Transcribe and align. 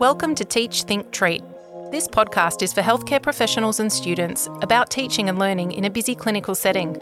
Welcome 0.00 0.34
to 0.34 0.44
Teach, 0.44 0.82
Think, 0.82 1.10
Treat. 1.10 1.42
This 1.90 2.06
podcast 2.06 2.60
is 2.60 2.72
for 2.72 2.82
healthcare 2.82 3.22
professionals 3.22 3.80
and 3.80 3.90
students 3.90 4.46
about 4.60 4.90
teaching 4.90 5.30
and 5.30 5.38
learning 5.38 5.72
in 5.72 5.84
a 5.86 5.90
busy 5.90 6.14
clinical 6.14 6.54
setting. 6.54 6.98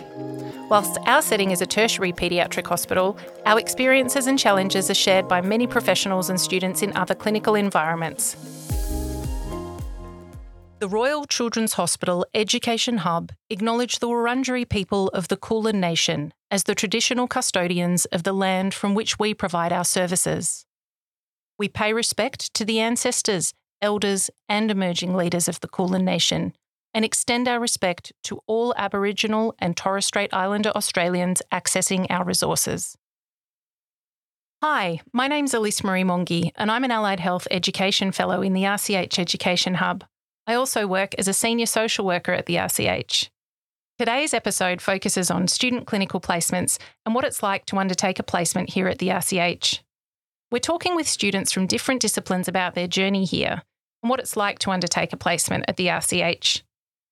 Whilst 0.70 0.96
our 1.06 1.20
setting 1.20 1.50
is 1.50 1.60
a 1.60 1.66
tertiary 1.66 2.12
paediatric 2.12 2.68
hospital, 2.68 3.18
our 3.46 3.58
experiences 3.58 4.28
and 4.28 4.38
challenges 4.38 4.90
are 4.90 4.94
shared 4.94 5.26
by 5.26 5.40
many 5.40 5.66
professionals 5.66 6.30
and 6.30 6.40
students 6.40 6.82
in 6.82 6.96
other 6.96 7.16
clinical 7.16 7.56
environments. 7.56 8.36
The 10.78 10.88
Royal 10.88 11.24
Children's 11.24 11.72
Hospital 11.72 12.24
Education 12.32 12.98
Hub 12.98 13.32
acknowledge 13.50 13.98
the 13.98 14.06
Wurundjeri 14.06 14.68
people 14.68 15.08
of 15.08 15.26
the 15.26 15.36
Kulin 15.36 15.80
Nation 15.80 16.32
as 16.50 16.62
the 16.64 16.76
traditional 16.76 17.26
custodians 17.26 18.04
of 18.06 18.22
the 18.22 18.32
land 18.32 18.72
from 18.72 18.94
which 18.94 19.18
we 19.18 19.34
provide 19.34 19.72
our 19.72 19.84
services. 19.84 20.64
We 21.58 21.68
pay 21.68 21.92
respect 21.92 22.54
to 22.54 22.64
the 22.64 22.78
ancestors, 22.78 23.52
elders, 23.82 24.30
and 24.48 24.70
emerging 24.70 25.16
leaders 25.16 25.48
of 25.48 25.60
the 25.60 25.68
Kulin 25.68 26.04
Nation 26.04 26.54
and 26.94 27.04
extend 27.04 27.48
our 27.48 27.60
respect 27.60 28.12
to 28.24 28.40
all 28.46 28.74
Aboriginal 28.76 29.54
and 29.58 29.76
Torres 29.76 30.06
Strait 30.06 30.32
Islander 30.32 30.70
Australians 30.70 31.42
accessing 31.52 32.06
our 32.10 32.24
resources. 32.24 32.96
Hi, 34.62 35.00
my 35.12 35.28
name's 35.28 35.54
Elise 35.54 35.84
Marie 35.84 36.02
Mongi, 36.02 36.50
and 36.56 36.70
I'm 36.70 36.84
an 36.84 36.90
Allied 36.90 37.20
Health 37.20 37.46
Education 37.50 38.10
Fellow 38.10 38.42
in 38.42 38.54
the 38.54 38.64
RCH 38.64 39.18
Education 39.18 39.74
Hub. 39.74 40.04
I 40.46 40.54
also 40.54 40.86
work 40.86 41.14
as 41.18 41.28
a 41.28 41.32
senior 41.34 41.66
social 41.66 42.04
worker 42.04 42.32
at 42.32 42.46
the 42.46 42.56
RCH. 42.56 43.28
Today's 43.98 44.32
episode 44.32 44.80
focuses 44.80 45.30
on 45.30 45.46
student 45.46 45.86
clinical 45.86 46.20
placements 46.20 46.78
and 47.04 47.14
what 47.14 47.24
it's 47.24 47.42
like 47.42 47.66
to 47.66 47.78
undertake 47.78 48.18
a 48.18 48.24
placement 48.24 48.70
here 48.70 48.88
at 48.88 48.98
the 48.98 49.08
RCH. 49.08 49.80
We're 50.50 50.60
talking 50.60 50.96
with 50.96 51.06
students 51.06 51.52
from 51.52 51.66
different 51.66 52.00
disciplines 52.00 52.48
about 52.48 52.74
their 52.74 52.86
journey 52.86 53.26
here 53.26 53.62
and 54.02 54.08
what 54.08 54.20
it's 54.20 54.36
like 54.36 54.58
to 54.60 54.70
undertake 54.70 55.12
a 55.12 55.16
placement 55.18 55.66
at 55.68 55.76
the 55.76 55.88
RCH. 55.88 56.62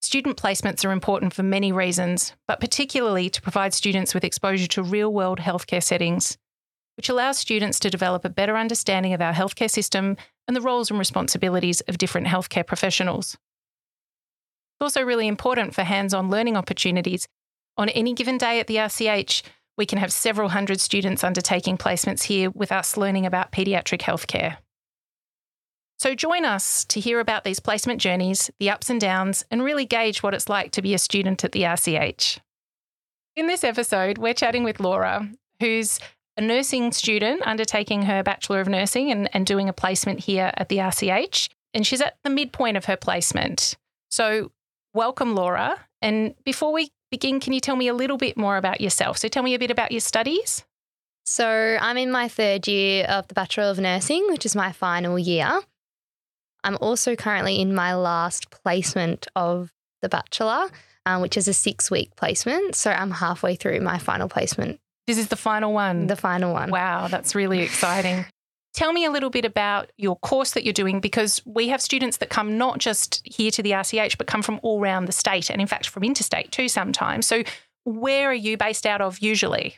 Student 0.01 0.37
placements 0.37 0.83
are 0.83 0.91
important 0.91 1.33
for 1.33 1.43
many 1.43 1.71
reasons, 1.71 2.33
but 2.47 2.59
particularly 2.59 3.29
to 3.29 3.41
provide 3.41 3.75
students 3.75 4.15
with 4.15 4.23
exposure 4.23 4.67
to 4.67 4.81
real 4.81 5.13
world 5.13 5.39
healthcare 5.39 5.83
settings, 5.83 6.37
which 6.95 7.09
allows 7.09 7.37
students 7.37 7.79
to 7.81 7.91
develop 7.91 8.25
a 8.25 8.29
better 8.29 8.57
understanding 8.57 9.13
of 9.13 9.21
our 9.21 9.33
healthcare 9.33 9.69
system 9.69 10.17
and 10.47 10.55
the 10.55 10.61
roles 10.61 10.89
and 10.89 10.97
responsibilities 10.97 11.81
of 11.81 11.99
different 11.99 12.27
healthcare 12.27 12.65
professionals. 12.65 13.33
It's 14.79 14.81
also 14.81 15.03
really 15.03 15.27
important 15.27 15.75
for 15.75 15.83
hands 15.83 16.13
on 16.13 16.31
learning 16.31 16.57
opportunities. 16.57 17.27
On 17.77 17.89
any 17.89 18.13
given 18.13 18.39
day 18.39 18.59
at 18.59 18.65
the 18.65 18.77
RCH, 18.77 19.43
we 19.77 19.85
can 19.85 19.99
have 19.99 20.11
several 20.11 20.49
hundred 20.49 20.81
students 20.81 21.23
undertaking 21.23 21.77
placements 21.77 22.23
here 22.23 22.49
with 22.49 22.71
us 22.71 22.97
learning 22.97 23.25
about 23.25 23.51
paediatric 23.51 24.01
healthcare. 24.01 24.57
So 25.99 26.13
join 26.13 26.45
us 26.45 26.85
to 26.85 26.99
hear 26.99 27.19
about 27.19 27.43
these 27.43 27.59
placement 27.59 28.01
journeys, 28.01 28.51
the 28.59 28.69
ups 28.69 28.89
and 28.89 29.01
downs, 29.01 29.43
and 29.49 29.63
really 29.63 29.85
gauge 29.85 30.21
what 30.21 30.33
it's 30.33 30.49
like 30.49 30.71
to 30.71 30.81
be 30.81 30.93
a 30.93 30.99
student 30.99 31.43
at 31.43 31.53
the 31.53 31.63
RCH. 31.63 32.39
In 33.35 33.47
this 33.47 33.63
episode, 33.63 34.17
we're 34.17 34.33
chatting 34.33 34.63
with 34.63 34.79
Laura, 34.79 35.29
who's 35.59 35.99
a 36.37 36.41
nursing 36.41 36.91
student 36.91 37.41
undertaking 37.45 38.03
her 38.03 38.21
Bachelor 38.21 38.61
of 38.61 38.67
Nursing 38.67 39.11
and, 39.11 39.29
and 39.33 39.45
doing 39.45 39.69
a 39.69 39.73
placement 39.73 40.19
here 40.21 40.51
at 40.55 40.69
the 40.69 40.77
RCH. 40.77 41.49
And 41.73 41.85
she's 41.85 42.01
at 42.01 42.17
the 42.23 42.29
midpoint 42.29 42.77
of 42.77 42.85
her 42.85 42.95
placement. 42.95 43.75
So, 44.09 44.51
welcome, 44.93 45.35
Laura. 45.35 45.79
And 46.01 46.35
before 46.45 46.71
we 46.71 46.91
begin, 47.11 47.39
can 47.39 47.53
you 47.53 47.59
tell 47.59 47.75
me 47.75 47.87
a 47.87 47.93
little 47.93 48.17
bit 48.17 48.37
more 48.37 48.57
about 48.57 48.81
yourself? 48.81 49.17
So 49.17 49.27
tell 49.27 49.43
me 49.43 49.53
a 49.53 49.59
bit 49.59 49.71
about 49.71 49.91
your 49.91 50.01
studies. 50.01 50.63
So 51.25 51.77
I'm 51.81 51.97
in 51.97 52.11
my 52.11 52.27
third 52.27 52.67
year 52.67 53.05
of 53.05 53.27
the 53.27 53.33
Bachelor 53.33 53.65
of 53.65 53.79
Nursing, 53.79 54.25
which 54.29 54.45
is 54.45 54.55
my 54.55 54.71
final 54.71 55.19
year. 55.19 55.59
I'm 56.63 56.77
also 56.81 57.15
currently 57.15 57.59
in 57.59 57.75
my 57.75 57.95
last 57.95 58.49
placement 58.49 59.27
of 59.35 59.71
the 60.01 60.09
Bachelor, 60.09 60.67
um, 61.05 61.21
which 61.21 61.37
is 61.37 61.47
a 61.47 61.53
six 61.53 61.91
week 61.91 62.15
placement. 62.15 62.75
So 62.75 62.91
I'm 62.91 63.11
halfway 63.11 63.55
through 63.55 63.81
my 63.81 63.97
final 63.97 64.29
placement. 64.29 64.79
This 65.05 65.17
is 65.17 65.27
the 65.29 65.35
final 65.35 65.73
one. 65.73 66.07
The 66.07 66.15
final 66.15 66.53
one. 66.53 66.69
Wow, 66.69 67.07
that's 67.07 67.35
really 67.35 67.59
exciting. 67.59 68.25
Tell 68.77 68.93
me 68.93 69.05
a 69.05 69.09
little 69.09 69.31
bit 69.31 69.43
about 69.43 69.91
your 69.97 70.17
course 70.17 70.51
that 70.51 70.63
you're 70.63 70.71
doing 70.71 70.99
because 70.99 71.41
we 71.47 71.69
have 71.69 71.81
students 71.81 72.17
that 72.17 72.29
come 72.29 72.59
not 72.59 72.77
just 72.77 73.23
here 73.25 73.49
to 73.49 73.63
the 73.63 73.71
RCH, 73.71 74.19
but 74.19 74.27
come 74.27 74.43
from 74.43 74.59
all 74.61 74.79
around 74.79 75.05
the 75.05 75.11
state 75.11 75.49
and, 75.49 75.59
in 75.59 75.65
fact, 75.65 75.89
from 75.89 76.03
interstate 76.03 76.51
too 76.51 76.67
sometimes. 76.67 77.25
So, 77.25 77.41
where 77.85 78.29
are 78.29 78.35
you 78.35 78.55
based 78.55 78.85
out 78.85 79.01
of 79.01 79.17
usually? 79.17 79.77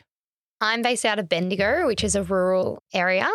I'm 0.60 0.82
based 0.82 1.06
out 1.06 1.18
of 1.18 1.30
Bendigo, 1.30 1.86
which 1.86 2.04
is 2.04 2.14
a 2.14 2.22
rural 2.22 2.82
area, 2.92 3.26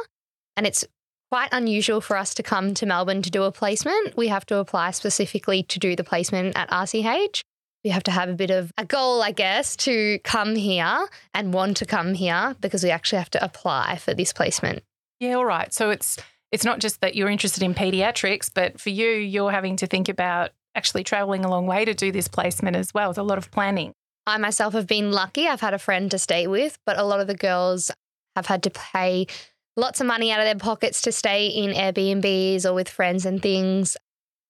and 0.56 0.68
it's 0.68 0.86
quite 1.32 1.50
unusual 1.52 2.00
for 2.00 2.16
us 2.16 2.36
to 2.36 2.44
come 2.44 2.76
to 2.76 2.86
Melbourne 2.86 3.24
to 3.24 3.32
do 3.32 3.42
a 3.42 3.52
placement. 3.52 4.16
We 4.16 4.28
have 4.28 4.46
to 4.46 4.58
apply 4.58 4.92
specifically 4.92 5.64
to 5.64 5.80
do 5.80 5.96
the 5.96 6.04
placement 6.04 6.56
at 6.56 6.70
RCH. 6.70 7.42
We 7.84 7.90
have 7.90 8.04
to 8.04 8.12
have 8.12 8.30
a 8.30 8.34
bit 8.34 8.52
of 8.52 8.72
a 8.78 8.86
goal, 8.86 9.24
I 9.24 9.32
guess, 9.32 9.76
to 9.78 10.20
come 10.24 10.56
here 10.58 11.08
and 11.34 11.56
want 11.56 11.78
to 11.78 11.88
come 11.88 12.14
here 12.14 12.56
because 12.62 12.84
we 12.84 12.92
actually 12.92 13.18
have 13.18 13.32
to 13.32 13.44
apply 13.44 13.96
for 13.96 14.14
this 14.14 14.32
placement. 14.32 14.84
Yeah, 15.20 15.36
all 15.36 15.46
right. 15.46 15.74
So 15.74 15.90
it's 15.90 16.18
it's 16.52 16.66
not 16.66 16.80
just 16.80 17.02
that 17.02 17.16
you're 17.16 17.30
interested 17.30 17.64
in 17.64 17.74
pediatrics, 17.74 18.50
but 18.54 18.80
for 18.80 18.90
you, 18.90 19.10
you're 19.10 19.52
having 19.52 19.76
to 19.78 19.88
think 19.88 20.10
about 20.10 20.52
actually 20.76 21.04
traveling 21.04 21.44
a 21.44 21.50
long 21.50 21.68
way 21.68 21.86
to 21.86 21.94
do 21.94 22.12
this 22.12 22.28
placement 22.28 22.76
as 22.76 22.94
well. 22.94 23.10
It's 23.10 23.20
a 23.20 23.24
lot 23.24 23.38
of 23.38 23.52
planning. 23.52 23.94
I 24.28 24.38
myself 24.38 24.74
have 24.74 24.88
been 24.88 25.12
lucky. 25.12 25.48
I've 25.48 25.62
had 25.62 25.74
a 25.74 25.80
friend 25.80 26.10
to 26.12 26.18
stay 26.18 26.48
with, 26.48 26.78
but 26.86 26.98
a 26.98 27.04
lot 27.04 27.20
of 27.20 27.28
the 27.28 27.36
girls 27.36 27.92
have 28.36 28.48
had 28.48 28.64
to 28.64 28.70
pay 28.70 29.28
lots 29.78 30.02
of 30.02 30.08
money 30.08 30.32
out 30.32 30.40
of 30.40 30.46
their 30.46 30.56
pockets 30.56 31.02
to 31.04 31.12
stay 31.12 31.48
in 31.48 31.72
Airbnbs 31.72 32.66
or 32.66 32.74
with 32.74 32.90
friends 32.90 33.26
and 33.26 33.42
things. 33.42 33.98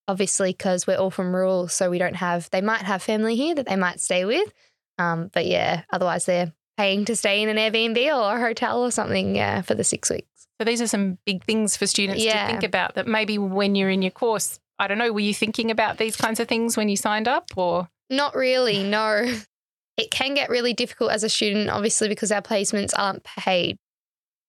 Obviously, 0.08 0.52
because 0.52 0.86
we're 0.86 0.98
all 0.98 1.10
from 1.12 1.36
rural, 1.36 1.68
so 1.68 1.90
we 1.90 1.98
don't 1.98 2.16
have, 2.16 2.50
they 2.52 2.62
might 2.62 2.84
have 2.84 3.02
family 3.02 3.36
here 3.36 3.56
that 3.56 3.68
they 3.68 3.76
might 3.76 4.00
stay 4.00 4.24
with. 4.24 4.54
Um, 5.00 5.30
but 5.34 5.48
yeah, 5.48 5.82
otherwise 5.92 6.26
they're 6.26 6.54
paying 6.78 7.06
to 7.06 7.16
stay 7.16 7.42
in 7.42 7.50
an 7.50 7.58
Airbnb 7.58 7.98
or 8.16 8.36
a 8.36 8.40
hotel 8.40 8.84
or 8.84 8.92
something, 8.92 9.36
yeah, 9.36 9.62
for 9.62 9.74
the 9.74 9.84
six 9.84 10.10
weeks. 10.12 10.35
So 10.60 10.66
these 10.66 10.82
are 10.82 10.88
some 10.88 11.18
big 11.26 11.44
things 11.44 11.76
for 11.76 11.86
students 11.86 12.24
yeah. 12.24 12.46
to 12.46 12.52
think 12.52 12.64
about 12.64 12.96
that 12.96 13.08
maybe 13.08 13.38
when 13.38 13.76
you're 13.76 13.90
in 13.90 14.02
your 14.02 14.12
course, 14.12 14.60
I 14.80 14.88
don't 14.88 14.98
know, 14.98 15.12
were 15.12 15.20
you 15.20 15.34
thinking 15.34 15.70
about 15.70 15.98
these 15.98 16.16
kinds 16.16 16.40
of 16.40 16.48
things 16.48 16.78
when 16.78 16.90
you 16.90 16.96
signed 16.96 17.28
up 17.28 17.50
or? 17.56 17.90
Not 18.10 18.36
really, 18.36 18.84
no. 18.84 19.34
It 19.98 20.12
can 20.12 20.34
get 20.34 20.50
really 20.50 20.74
difficult 20.74 21.12
as 21.12 21.24
a 21.24 21.30
student, 21.30 21.70
obviously, 21.70 22.10
because 22.10 22.30
our 22.30 22.42
placements 22.42 22.92
aren't 22.98 23.24
paid. 23.24 23.78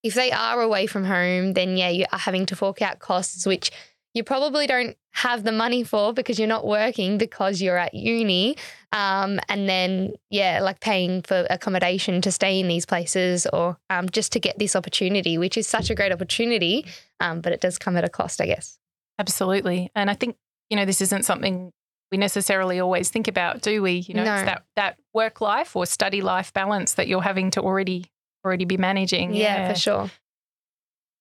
If 0.03 0.15
they 0.15 0.33
are 0.33 0.61
away 0.61 0.89
from 0.89 1.05
home, 1.05 1.53
then 1.53 1.77
yeah, 1.77 1.89
you 1.89 2.05
are 2.13 2.19
having 2.19 2.47
to 2.47 2.57
fork 2.57 2.83
out 2.83 2.99
costs, 2.99 3.47
which 3.47 3.71
you 4.17 4.25
probably 4.25 4.67
don't 4.67 4.97
have 5.13 5.45
the 5.45 5.53
money 5.53 5.85
for 5.85 6.15
because 6.15 6.39
you're 6.39 6.49
not 6.49 6.67
working 6.67 7.19
because 7.19 7.61
you're 7.61 7.77
at 7.77 7.93
uni. 7.93 8.57
Um, 8.91 9.39
and 9.51 9.69
then, 9.69 10.15
yeah, 10.31 10.61
like 10.63 10.81
paying 10.81 11.21
for 11.21 11.47
accommodation 11.51 12.23
to 12.23 12.33
stay 12.33 12.59
in 12.59 12.67
these 12.67 12.87
places 12.87 13.47
or 13.53 13.77
um, 13.91 14.09
just 14.09 14.33
to 14.33 14.41
get 14.41 14.59
this 14.59 14.75
opportunity, 14.75 15.37
which 15.37 15.59
is 15.59 15.69
such 15.69 15.91
a 15.91 15.95
great 15.95 16.13
opportunity. 16.13 16.87
Um, 17.21 17.43
but 17.43 17.53
it 17.53 17.61
does 17.61 17.79
come 17.79 17.99
at 17.99 18.05
a 18.05 18.09
cost, 18.09 18.41
I 18.41 18.47
guess. 18.47 18.79
Absolutely. 19.19 19.91
And 19.95 20.09
I 20.09 20.15
think, 20.15 20.37
you 20.71 20.79
know, 20.79 20.87
this 20.87 21.03
isn't 21.03 21.27
something 21.27 21.71
we 22.11 22.17
necessarily 22.17 22.81
always 22.81 23.11
think 23.11 23.29
about, 23.29 23.61
do 23.61 23.83
we? 23.83 24.05
You 24.09 24.15
know, 24.15 24.25
no. 24.25 24.35
it's 24.35 24.45
that, 24.45 24.63
that 24.77 24.99
work 25.13 25.43
life 25.43 25.77
or 25.77 25.85
study 25.85 26.23
life 26.23 26.55
balance 26.55 26.95
that 26.95 27.07
you're 27.07 27.21
having 27.21 27.51
to 27.51 27.61
already 27.61 28.07
already 28.47 28.65
be 28.65 28.79
managing. 28.79 29.35
Yeah, 29.35 29.57
yeah. 29.57 29.73
for 29.73 29.79
sure. 29.79 30.11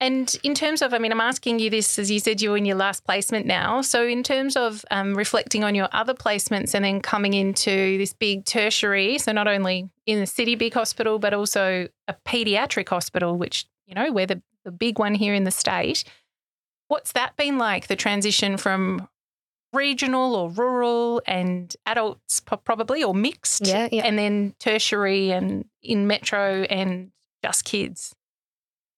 And 0.01 0.35
in 0.43 0.53
terms 0.53 0.81
of, 0.81 0.93
I 0.93 0.97
mean, 0.97 1.11
I'm 1.11 1.21
asking 1.21 1.59
you 1.59 1.69
this 1.69 1.97
as 1.97 2.11
you 2.11 2.19
said 2.19 2.41
you're 2.41 2.57
in 2.57 2.65
your 2.65 2.75
last 2.75 3.05
placement 3.05 3.45
now. 3.45 3.81
So, 3.81 4.05
in 4.05 4.23
terms 4.23 4.57
of 4.57 4.83
um, 4.91 5.15
reflecting 5.15 5.63
on 5.63 5.73
your 5.73 5.87
other 5.93 6.13
placements 6.13 6.73
and 6.73 6.83
then 6.83 6.99
coming 6.99 7.33
into 7.33 7.97
this 7.97 8.13
big 8.13 8.45
tertiary, 8.45 9.17
so 9.17 9.31
not 9.31 9.47
only 9.47 9.89
in 10.05 10.19
the 10.19 10.25
city 10.25 10.55
big 10.55 10.73
hospital, 10.73 11.17
but 11.17 11.33
also 11.33 11.87
a 12.07 12.15
paediatric 12.25 12.89
hospital, 12.89 13.37
which, 13.37 13.65
you 13.85 13.95
know, 13.95 14.11
we're 14.11 14.25
the, 14.25 14.41
the 14.65 14.71
big 14.71 14.99
one 14.99 15.15
here 15.15 15.33
in 15.33 15.45
the 15.45 15.51
state. 15.51 16.03
What's 16.89 17.13
that 17.13 17.37
been 17.37 17.57
like, 17.57 17.87
the 17.87 17.95
transition 17.95 18.57
from 18.57 19.07
regional 19.71 20.35
or 20.35 20.49
rural 20.49 21.21
and 21.25 21.75
adults 21.85 22.41
probably 22.41 23.01
or 23.01 23.15
mixed? 23.15 23.65
Yeah, 23.65 23.87
yeah. 23.91 24.03
And 24.05 24.19
then 24.19 24.55
tertiary 24.59 25.31
and 25.31 25.65
in 25.81 26.05
metro 26.05 26.63
and 26.63 27.11
just 27.43 27.63
kids? 27.63 28.13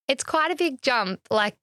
It's 0.08 0.24
quite 0.24 0.52
a 0.52 0.56
big 0.56 0.82
jump. 0.82 1.22
Like, 1.30 1.56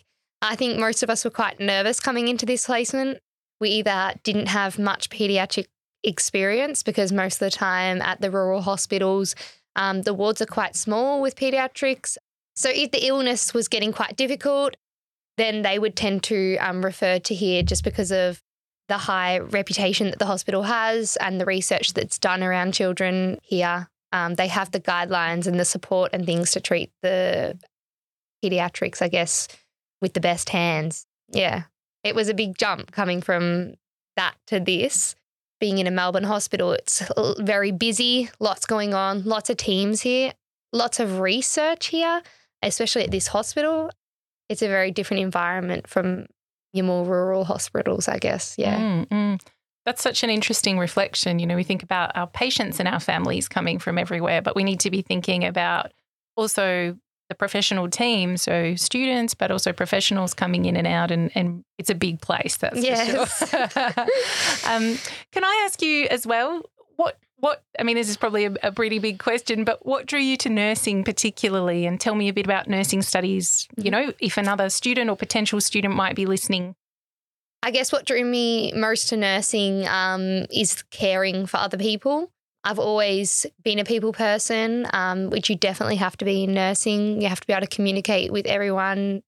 I 0.43 0.57
think 0.57 0.79
most 0.79 1.03
of 1.03 1.11
us 1.11 1.25
were 1.25 1.31
quite 1.31 1.61
nervous 1.61 2.01
coming 2.01 2.29
into 2.29 2.45
this 2.47 2.67
placement. 2.67 3.19
We 3.61 3.71
either 3.71 4.15
didn't 4.23 4.49
have 4.49 4.79
much 4.79 5.09
pediatric 5.09 5.67
experience 6.03 6.83
because 6.83 7.13
most 7.13 7.37
of 7.37 7.47
the 7.47 7.51
time 7.51 8.03
at 8.03 8.21
the 8.21 8.31
rural 8.31 8.61
hospitals, 8.61 9.35
um, 9.77 10.03
the 10.03 10.15
wards 10.15 10.43
are 10.43 10.47
quite 10.47 10.77
small 10.77 11.23
with 11.23 11.37
pediatrics. 11.37 12.17
So 12.57 12.71
if 12.73 12.91
the 12.91 13.07
illness 13.07 13.55
was 13.55 13.69
getting 13.69 13.93
quite 13.93 14.17
difficult, 14.17 14.77
then 15.37 15.63
they 15.63 15.79
would 15.79 15.97
tend 15.97 16.23
to 16.25 16.57
um, 16.59 16.85
refer 16.85 17.19
to 17.19 17.35
here 17.35 17.63
just 17.63 17.83
because 17.83 18.13
of 18.13 18.41
the 18.89 18.99
high 18.99 19.39
reputation 19.39 20.11
that 20.11 20.19
the 20.19 20.27
hospital 20.27 20.65
has 20.65 21.17
and 21.17 21.41
the 21.41 21.47
research 21.47 21.95
that's 21.95 22.19
done 22.19 22.43
around 22.43 22.75
children 22.75 23.39
here. 23.43 23.89
Um, 24.13 24.35
they 24.35 24.47
have 24.49 24.71
the 24.71 24.81
guidelines 24.81 25.47
and 25.47 25.59
the 25.59 25.65
support 25.65 26.11
and 26.13 26.25
things 26.25 26.53
to 26.53 26.61
treat 26.61 26.93
the 27.03 27.59
pediatrics, 28.45 29.01
I 29.01 29.09
guess, 29.09 29.49
with 30.01 30.13
the 30.13 30.21
best 30.21 30.51
hands. 30.51 31.07
Yeah. 31.29 31.65
It 32.03 32.15
was 32.15 32.29
a 32.29 32.35
big 32.35 32.59
jump 32.59 32.93
coming 32.93 33.23
from 33.23 33.75
that 34.17 34.35
to 34.49 34.61
this. 34.61 35.15
Being 35.61 35.79
in 35.79 35.87
a 35.87 35.91
Melbourne 35.91 36.25
hospital, 36.25 36.73
it's 36.73 37.03
very 37.39 37.73
busy, 37.73 38.29
lots 38.39 38.67
going 38.67 38.93
on, 38.93 39.23
lots 39.25 39.49
of 39.49 39.57
teams 39.57 40.03
here, 40.03 40.33
lots 40.73 41.01
of 41.01 41.21
research 41.21 41.87
here, 41.87 42.23
especially 42.63 43.05
at 43.05 43.11
this 43.11 43.29
hospital. 43.29 43.91
It's 44.51 44.61
a 44.61 44.69
very 44.69 44.91
different 44.91 45.23
environment 45.23 45.89
from 45.89 46.27
your 46.75 46.85
more 46.85 47.05
rural 47.05 47.45
hospitals, 47.45 48.09
I 48.09 48.19
guess. 48.19 48.57
Yeah. 48.59 48.79
Mm, 48.79 49.07
mm. 49.07 49.41
That's 49.87 50.03
such 50.03 50.23
an 50.23 50.31
interesting 50.31 50.79
reflection. 50.79 51.39
You 51.39 51.47
know, 51.47 51.57
we 51.57 51.65
think 51.65 51.83
about 51.83 52.15
our 52.17 52.27
patients 52.27 52.79
and 52.79 52.89
our 52.89 53.01
families 53.01 53.49
coming 53.49 53.79
from 53.79 53.97
everywhere, 53.97 54.43
but 54.43 54.57
we 54.57 54.65
need 54.65 54.81
to 54.81 54.91
be 54.91 55.03
thinking 55.03 55.45
about 55.45 55.93
also 56.37 56.99
the 57.29 57.35
professional 57.35 57.89
team, 57.89 58.37
so 58.37 58.75
students, 58.75 59.35
but 59.35 59.51
also 59.51 59.73
professionals 59.73 60.35
coming 60.35 60.67
in 60.67 60.77
and 60.77 60.87
out, 60.87 61.11
and, 61.11 61.31
and 61.35 61.65
it's 61.79 61.91
a 61.91 61.95
big 61.95 62.21
place. 62.21 62.57
That's 62.57 62.83
yes. 62.83 63.39
for 63.39 63.47
sure. 63.47 63.63
um, 64.71 64.99
can 65.33 65.45
I 65.45 65.63
ask 65.65 65.81
you 65.81 66.07
as 66.11 66.27
well? 66.27 66.63
What 66.97 67.19
what 67.45 67.63
I 67.79 67.83
mean, 67.83 67.97
this 67.97 68.09
is 68.09 68.17
probably 68.17 68.47
a, 68.47 68.55
a, 68.63 68.73
pretty 68.73 68.99
big 68.99 69.19
question, 69.19 69.65
but 69.65 69.85
what 69.85 70.07
drew 70.07 70.21
you 70.21 70.37
to 70.39 70.49
nursing 70.49 71.05
particularly? 71.05 71.85
And 71.85 72.01
tell 72.01 72.15
me 72.15 72.29
a 72.29 72.33
bit 72.33 72.47
about 72.47 72.69
nursing 72.69 73.03
studies. 73.03 73.69
You 73.77 73.91
know, 73.91 74.13
if 74.19 74.37
another 74.37 74.71
student 74.71 75.11
or 75.11 75.17
potential 75.17 75.61
student 75.61 75.95
might 75.95 76.17
be 76.17 76.27
listening. 76.27 76.75
I 77.63 77.71
guess 77.71 77.93
what 77.93 78.05
drew 78.05 78.25
me 78.25 78.73
most 78.75 79.09
to 79.09 79.17
nursing 79.17 79.89
um, 79.89 80.47
is 80.51 80.83
caring 80.91 81.47
for 81.47 81.57
other 81.57 81.79
people. 81.79 82.31
I've 82.65 82.79
always 82.79 83.45
been 83.63 83.79
a 83.79 83.85
people 83.85 84.13
person, 84.13 84.87
um, 84.93 85.29
which 85.29 85.51
you 85.51 85.57
definitely 85.57 85.97
have 85.97 86.17
to 86.17 86.25
be 86.25 86.45
in 86.45 86.55
nursing. 86.55 87.21
You 87.21 87.29
have 87.29 87.41
to 87.41 87.47
be 87.47 87.53
able 87.53 87.67
to 87.67 87.75
communicate 87.75 88.33
with 88.33 88.47
everyone, 88.47 89.23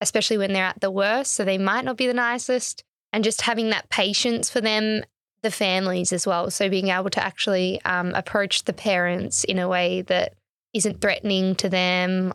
especially 0.00 0.38
when 0.38 0.52
they're 0.52 0.64
at 0.64 0.80
the 0.80 0.90
worst. 0.90 1.32
So 1.32 1.44
they 1.44 1.58
might 1.58 1.84
not 1.84 1.96
be 1.96 2.06
the 2.06 2.14
nicest. 2.14 2.84
And 3.12 3.24
just 3.24 3.42
having 3.42 3.70
that 3.70 3.90
patience 3.90 4.50
for 4.50 4.60
them, 4.60 5.02
the 5.42 5.50
families 5.50 6.12
as 6.12 6.26
well. 6.26 6.50
So 6.50 6.68
being 6.68 6.88
able 6.88 7.10
to 7.10 7.24
actually 7.24 7.80
um, 7.84 8.14
approach 8.14 8.64
the 8.64 8.72
parents 8.72 9.42
in 9.42 9.58
a 9.58 9.68
way 9.68 10.02
that 10.02 10.34
isn't 10.72 11.00
threatening 11.00 11.56
to 11.56 11.68
them, 11.68 12.32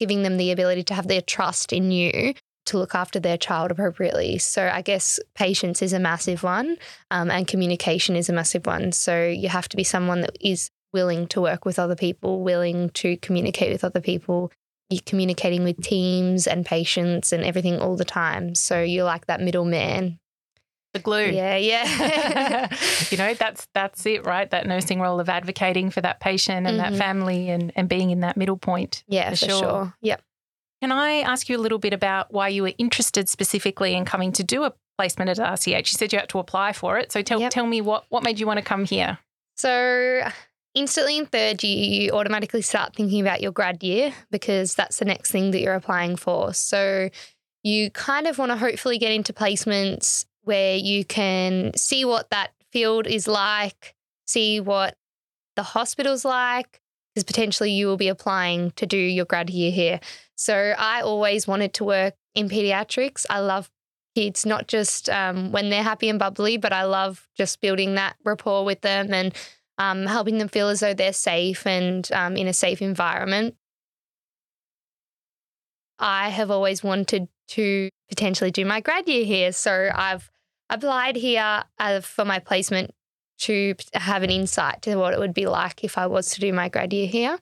giving 0.00 0.22
them 0.22 0.36
the 0.36 0.50
ability 0.50 0.82
to 0.84 0.94
have 0.94 1.06
their 1.06 1.22
trust 1.22 1.72
in 1.72 1.92
you 1.92 2.34
to 2.66 2.78
look 2.78 2.94
after 2.94 3.18
their 3.18 3.36
child 3.36 3.70
appropriately. 3.70 4.38
So 4.38 4.70
I 4.72 4.82
guess 4.82 5.18
patience 5.34 5.82
is 5.82 5.92
a 5.92 5.98
massive 5.98 6.42
one, 6.42 6.76
um, 7.10 7.30
and 7.30 7.46
communication 7.46 8.16
is 8.16 8.28
a 8.28 8.32
massive 8.32 8.66
one. 8.66 8.92
So 8.92 9.24
you 9.26 9.48
have 9.48 9.68
to 9.70 9.76
be 9.76 9.84
someone 9.84 10.20
that 10.20 10.36
is 10.40 10.70
willing 10.92 11.26
to 11.28 11.40
work 11.40 11.64
with 11.64 11.78
other 11.78 11.96
people, 11.96 12.42
willing 12.42 12.90
to 12.90 13.16
communicate 13.18 13.72
with 13.72 13.84
other 13.84 14.00
people. 14.00 14.52
You're 14.90 15.00
communicating 15.06 15.64
with 15.64 15.82
teams 15.82 16.46
and 16.46 16.66
patients 16.66 17.32
and 17.32 17.42
everything 17.44 17.80
all 17.80 17.96
the 17.96 18.04
time. 18.04 18.54
So 18.54 18.82
you're 18.82 19.04
like 19.04 19.26
that 19.26 19.40
middleman. 19.40 20.18
The 20.92 20.98
glue. 20.98 21.24
Yeah, 21.24 21.56
yeah. 21.56 22.68
you 23.10 23.16
know, 23.16 23.32
that's 23.32 23.66
that's 23.72 24.04
it, 24.04 24.26
right? 24.26 24.50
That 24.50 24.66
nursing 24.66 25.00
role 25.00 25.20
of 25.20 25.30
advocating 25.30 25.88
for 25.88 26.02
that 26.02 26.20
patient 26.20 26.66
and 26.66 26.78
mm-hmm. 26.78 26.92
that 26.92 26.98
family 26.98 27.48
and, 27.48 27.72
and 27.74 27.88
being 27.88 28.10
in 28.10 28.20
that 28.20 28.36
middle 28.36 28.58
point. 28.58 29.02
Yeah, 29.08 29.30
for, 29.30 29.36
for 29.36 29.44
sure. 29.46 29.58
sure. 29.58 29.94
Yep. 30.02 30.22
Can 30.82 30.90
I 30.90 31.20
ask 31.20 31.48
you 31.48 31.56
a 31.56 31.62
little 31.62 31.78
bit 31.78 31.92
about 31.92 32.32
why 32.32 32.48
you 32.48 32.64
were 32.64 32.72
interested 32.76 33.28
specifically 33.28 33.94
in 33.94 34.04
coming 34.04 34.32
to 34.32 34.42
do 34.42 34.64
a 34.64 34.72
placement 34.98 35.30
at 35.30 35.36
RCH? 35.36 35.92
You 35.92 35.96
said 35.96 36.12
you 36.12 36.18
had 36.18 36.28
to 36.30 36.40
apply 36.40 36.72
for 36.72 36.98
it. 36.98 37.12
So 37.12 37.22
tell, 37.22 37.38
yep. 37.38 37.52
tell 37.52 37.66
me 37.66 37.80
what, 37.80 38.04
what 38.08 38.24
made 38.24 38.40
you 38.40 38.48
want 38.48 38.58
to 38.58 38.64
come 38.64 38.84
here? 38.84 39.18
So, 39.54 40.28
instantly 40.74 41.18
in 41.18 41.26
third 41.26 41.62
year, 41.62 41.84
you 41.84 42.10
automatically 42.10 42.62
start 42.62 42.96
thinking 42.96 43.20
about 43.20 43.40
your 43.40 43.52
grad 43.52 43.80
year 43.84 44.12
because 44.32 44.74
that's 44.74 44.98
the 44.98 45.04
next 45.04 45.30
thing 45.30 45.52
that 45.52 45.60
you're 45.60 45.74
applying 45.74 46.16
for. 46.16 46.52
So, 46.52 47.10
you 47.62 47.88
kind 47.92 48.26
of 48.26 48.38
want 48.38 48.50
to 48.50 48.56
hopefully 48.56 48.98
get 48.98 49.12
into 49.12 49.32
placements 49.32 50.24
where 50.42 50.74
you 50.74 51.04
can 51.04 51.76
see 51.76 52.04
what 52.04 52.30
that 52.30 52.54
field 52.72 53.06
is 53.06 53.28
like, 53.28 53.94
see 54.26 54.58
what 54.58 54.96
the 55.54 55.62
hospital's 55.62 56.24
like, 56.24 56.80
because 57.14 57.24
potentially 57.24 57.70
you 57.70 57.86
will 57.86 57.96
be 57.96 58.08
applying 58.08 58.70
to 58.72 58.86
do 58.86 58.96
your 58.96 59.26
grad 59.26 59.50
year 59.50 59.70
here. 59.70 60.00
So 60.42 60.74
I 60.76 61.02
always 61.02 61.46
wanted 61.46 61.72
to 61.74 61.84
work 61.84 62.14
in 62.34 62.48
pediatrics. 62.48 63.24
I 63.30 63.38
love 63.38 63.70
kids, 64.16 64.44
not 64.44 64.66
just 64.66 65.08
um, 65.08 65.52
when 65.52 65.70
they're 65.70 65.84
happy 65.84 66.08
and 66.08 66.18
bubbly, 66.18 66.56
but 66.56 66.72
I 66.72 66.82
love 66.82 67.28
just 67.36 67.60
building 67.60 67.94
that 67.94 68.16
rapport 68.24 68.64
with 68.64 68.80
them 68.80 69.14
and 69.14 69.32
um, 69.78 70.04
helping 70.04 70.38
them 70.38 70.48
feel 70.48 70.68
as 70.68 70.80
though 70.80 70.94
they're 70.94 71.12
safe 71.12 71.64
and 71.64 72.10
um, 72.10 72.36
in 72.36 72.48
a 72.48 72.52
safe 72.52 72.82
environment. 72.82 73.54
I 76.00 76.30
have 76.30 76.50
always 76.50 76.82
wanted 76.82 77.28
to 77.50 77.88
potentially 78.08 78.50
do 78.50 78.64
my 78.64 78.80
grad 78.80 79.08
year 79.08 79.24
here. 79.24 79.52
So 79.52 79.90
I've 79.94 80.28
applied 80.68 81.14
here 81.14 81.62
uh, 81.78 82.00
for 82.00 82.24
my 82.24 82.40
placement 82.40 82.90
to 83.42 83.76
have 83.94 84.24
an 84.24 84.30
insight 84.30 84.82
to 84.82 84.96
what 84.96 85.14
it 85.14 85.20
would 85.20 85.34
be 85.34 85.46
like 85.46 85.84
if 85.84 85.96
I 85.96 86.08
was 86.08 86.30
to 86.30 86.40
do 86.40 86.52
my 86.52 86.68
grad 86.68 86.92
year 86.92 87.06
here. 87.06 87.38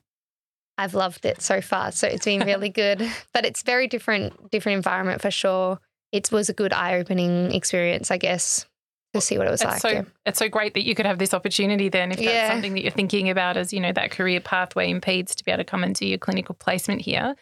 I've 0.77 0.93
loved 0.93 1.25
it 1.25 1.41
so 1.41 1.61
far. 1.61 1.91
So 1.91 2.07
it's 2.07 2.25
been 2.25 2.45
really 2.45 2.69
good. 2.83 3.07
But 3.33 3.45
it's 3.45 3.63
very 3.63 3.87
different, 3.87 4.51
different 4.51 4.77
environment 4.77 5.21
for 5.21 5.31
sure. 5.31 5.79
It 6.11 6.31
was 6.31 6.49
a 6.49 6.53
good 6.53 6.73
eye 6.73 6.97
opening 6.97 7.53
experience, 7.53 8.11
I 8.11 8.17
guess, 8.17 8.65
to 9.13 9.21
see 9.21 9.37
what 9.37 9.47
it 9.47 9.51
was 9.51 9.61
it's 9.61 9.71
like. 9.71 9.81
So, 9.81 9.89
yeah. 9.89 10.03
It's 10.25 10.39
so 10.39 10.49
great 10.49 10.73
that 10.73 10.83
you 10.83 10.95
could 10.95 11.05
have 11.05 11.19
this 11.19 11.33
opportunity 11.33 11.89
then 11.89 12.11
if 12.11 12.17
that's 12.17 12.29
yeah. 12.29 12.49
something 12.49 12.73
that 12.73 12.81
you're 12.81 12.91
thinking 12.91 13.29
about 13.29 13.57
as, 13.57 13.71
you 13.71 13.79
know, 13.79 13.91
that 13.93 14.11
career 14.11 14.39
pathway 14.39 14.89
in 14.89 15.01
peds 15.01 15.35
to 15.35 15.45
be 15.45 15.51
able 15.51 15.63
to 15.63 15.69
come 15.69 15.83
into 15.83 16.05
your 16.05 16.17
clinical 16.17 16.55
placement 16.55 17.01
here. 17.01 17.35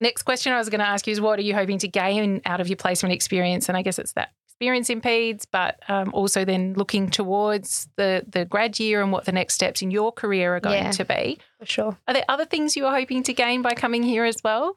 Next 0.00 0.22
question 0.22 0.52
I 0.52 0.58
was 0.58 0.70
going 0.70 0.80
to 0.80 0.86
ask 0.86 1.06
you 1.06 1.12
is 1.12 1.20
what 1.20 1.38
are 1.38 1.42
you 1.42 1.54
hoping 1.54 1.78
to 1.78 1.88
gain 1.88 2.40
out 2.46 2.60
of 2.60 2.68
your 2.68 2.76
placement 2.76 3.12
experience? 3.12 3.68
And 3.68 3.76
I 3.76 3.82
guess 3.82 3.98
it's 3.98 4.12
that 4.12 4.32
experience 4.60 4.90
in 4.90 5.00
PEDS, 5.00 5.46
but 5.50 5.80
um, 5.88 6.10
also 6.12 6.44
then 6.44 6.74
looking 6.74 7.08
towards 7.08 7.88
the 7.96 8.22
the 8.28 8.44
grad 8.44 8.78
year 8.78 9.00
and 9.00 9.10
what 9.10 9.24
the 9.24 9.32
next 9.32 9.54
steps 9.54 9.80
in 9.80 9.90
your 9.90 10.12
career 10.12 10.56
are 10.56 10.60
going 10.60 10.84
yeah, 10.84 10.90
to 10.90 11.04
be. 11.06 11.38
For 11.60 11.66
sure. 11.66 11.98
Are 12.06 12.12
there 12.12 12.26
other 12.28 12.44
things 12.44 12.76
you 12.76 12.84
are 12.84 12.94
hoping 12.94 13.22
to 13.22 13.32
gain 13.32 13.62
by 13.62 13.72
coming 13.72 14.02
here 14.02 14.26
as 14.26 14.36
well? 14.44 14.76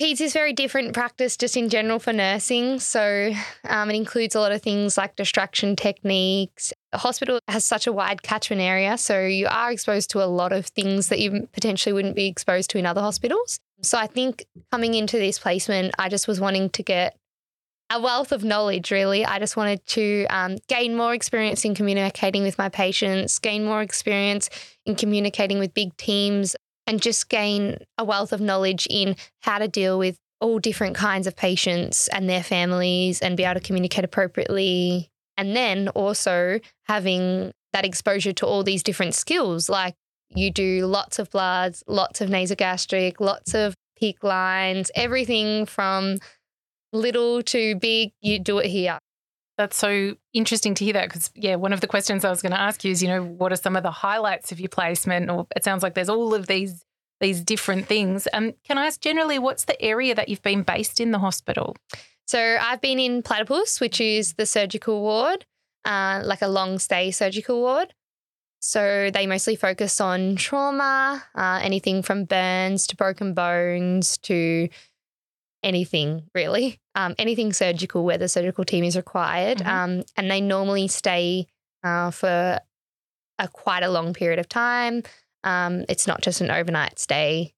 PEDS 0.00 0.20
is 0.20 0.32
very 0.32 0.52
different 0.52 0.94
practice 0.94 1.36
just 1.36 1.56
in 1.56 1.68
general 1.68 1.98
for 1.98 2.12
nursing. 2.12 2.78
So 2.78 3.32
um, 3.68 3.90
it 3.90 3.96
includes 3.96 4.36
a 4.36 4.40
lot 4.40 4.52
of 4.52 4.62
things 4.62 4.96
like 4.96 5.16
distraction 5.16 5.74
techniques. 5.74 6.72
The 6.92 6.98
hospital 6.98 7.40
has 7.48 7.64
such 7.64 7.88
a 7.88 7.92
wide 7.92 8.22
catchment 8.22 8.62
area, 8.62 8.96
so 8.98 9.20
you 9.26 9.48
are 9.48 9.72
exposed 9.72 10.10
to 10.10 10.22
a 10.22 10.26
lot 10.26 10.52
of 10.52 10.66
things 10.66 11.08
that 11.08 11.18
you 11.18 11.48
potentially 11.52 11.92
wouldn't 11.92 12.14
be 12.14 12.26
exposed 12.26 12.70
to 12.70 12.78
in 12.78 12.86
other 12.86 13.00
hospitals. 13.00 13.58
So 13.82 13.98
I 13.98 14.06
think 14.06 14.46
coming 14.70 14.94
into 14.94 15.18
this 15.18 15.40
placement, 15.40 15.92
I 15.98 16.08
just 16.08 16.28
was 16.28 16.40
wanting 16.40 16.70
to 16.70 16.84
get 16.84 17.16
a 17.90 18.00
wealth 18.00 18.32
of 18.32 18.44
knowledge, 18.44 18.90
really. 18.90 19.24
I 19.24 19.38
just 19.38 19.56
wanted 19.56 19.84
to 19.88 20.26
um, 20.30 20.56
gain 20.68 20.96
more 20.96 21.14
experience 21.14 21.64
in 21.64 21.74
communicating 21.74 22.42
with 22.42 22.58
my 22.58 22.68
patients, 22.68 23.38
gain 23.38 23.64
more 23.64 23.82
experience 23.82 24.48
in 24.86 24.94
communicating 24.94 25.58
with 25.58 25.74
big 25.74 25.96
teams, 25.96 26.56
and 26.86 27.00
just 27.00 27.28
gain 27.28 27.78
a 27.98 28.04
wealth 28.04 28.32
of 28.32 28.40
knowledge 28.40 28.86
in 28.90 29.16
how 29.42 29.58
to 29.58 29.68
deal 29.68 29.98
with 29.98 30.18
all 30.40 30.58
different 30.58 30.96
kinds 30.96 31.26
of 31.26 31.36
patients 31.36 32.08
and 32.08 32.28
their 32.28 32.42
families 32.42 33.20
and 33.20 33.36
be 33.36 33.44
able 33.44 33.60
to 33.60 33.66
communicate 33.66 34.04
appropriately. 34.04 35.10
And 35.36 35.56
then 35.56 35.88
also 35.88 36.60
having 36.84 37.52
that 37.72 37.84
exposure 37.84 38.32
to 38.32 38.46
all 38.46 38.62
these 38.62 38.82
different 38.82 39.14
skills, 39.14 39.68
like 39.68 39.94
you 40.34 40.50
do 40.50 40.86
lots 40.86 41.18
of 41.18 41.30
bloods, 41.30 41.82
lots 41.86 42.20
of 42.20 42.28
nasogastric, 42.28 43.20
lots 43.20 43.54
of 43.54 43.74
PICC 44.00 44.22
lines, 44.22 44.90
everything 44.94 45.66
from 45.66 46.18
little 46.94 47.42
to 47.42 47.76
big, 47.76 48.12
you 48.20 48.38
do 48.38 48.58
it 48.58 48.66
here. 48.66 48.98
That's 49.56 49.76
so 49.76 50.14
interesting 50.32 50.74
to 50.74 50.84
hear 50.84 50.94
that 50.94 51.08
because, 51.08 51.30
yeah, 51.34 51.56
one 51.56 51.72
of 51.72 51.80
the 51.80 51.86
questions 51.86 52.24
I 52.24 52.30
was 52.30 52.42
going 52.42 52.52
to 52.52 52.60
ask 52.60 52.82
you 52.84 52.90
is, 52.90 53.02
you 53.02 53.08
know, 53.08 53.22
what 53.22 53.52
are 53.52 53.56
some 53.56 53.76
of 53.76 53.82
the 53.82 53.90
highlights 53.90 54.50
of 54.50 54.58
your 54.58 54.68
placement? 54.68 55.30
Or 55.30 55.46
it 55.54 55.62
sounds 55.62 55.82
like 55.82 55.94
there's 55.94 56.08
all 56.08 56.34
of 56.34 56.46
these 56.46 56.84
these 57.20 57.40
different 57.42 57.86
things. 57.86 58.26
Um, 58.32 58.52
can 58.64 58.76
I 58.76 58.86
ask 58.86 59.00
generally, 59.00 59.38
what's 59.38 59.64
the 59.64 59.80
area 59.80 60.14
that 60.14 60.28
you've 60.28 60.42
been 60.42 60.62
based 60.62 61.00
in 61.00 61.12
the 61.12 61.20
hospital? 61.20 61.76
So 62.26 62.58
I've 62.60 62.80
been 62.80 62.98
in 62.98 63.22
Platypus, 63.22 63.80
which 63.80 64.00
is 64.00 64.34
the 64.34 64.46
surgical 64.46 65.00
ward, 65.00 65.46
uh, 65.84 66.22
like 66.24 66.42
a 66.42 66.48
long 66.48 66.78
stay 66.78 67.12
surgical 67.12 67.60
ward. 67.60 67.94
So 68.60 69.10
they 69.12 69.26
mostly 69.26 69.56
focus 69.56 70.00
on 70.00 70.36
trauma, 70.36 71.22
uh, 71.34 71.60
anything 71.62 72.02
from 72.02 72.24
burns 72.24 72.86
to 72.88 72.96
broken 72.96 73.34
bones 73.34 74.18
to 74.18 74.68
anything 75.64 76.24
really, 76.34 76.78
um, 76.94 77.14
anything 77.18 77.52
surgical 77.52 78.04
where 78.04 78.18
the 78.18 78.28
surgical 78.28 78.64
team 78.64 78.84
is 78.84 78.96
required. 78.96 79.58
Mm-hmm. 79.58 79.68
Um, 79.68 80.04
and 80.16 80.30
they 80.30 80.40
normally 80.40 80.86
stay 80.86 81.46
uh, 81.82 82.10
for 82.10 82.60
a 83.38 83.48
quite 83.48 83.82
a 83.82 83.90
long 83.90 84.12
period 84.14 84.38
of 84.38 84.48
time. 84.48 85.02
Um, 85.42 85.84
it's 85.88 86.06
not 86.06 86.22
just 86.22 86.40
an 86.40 86.50
overnight 86.50 86.98
stay. 86.98 87.54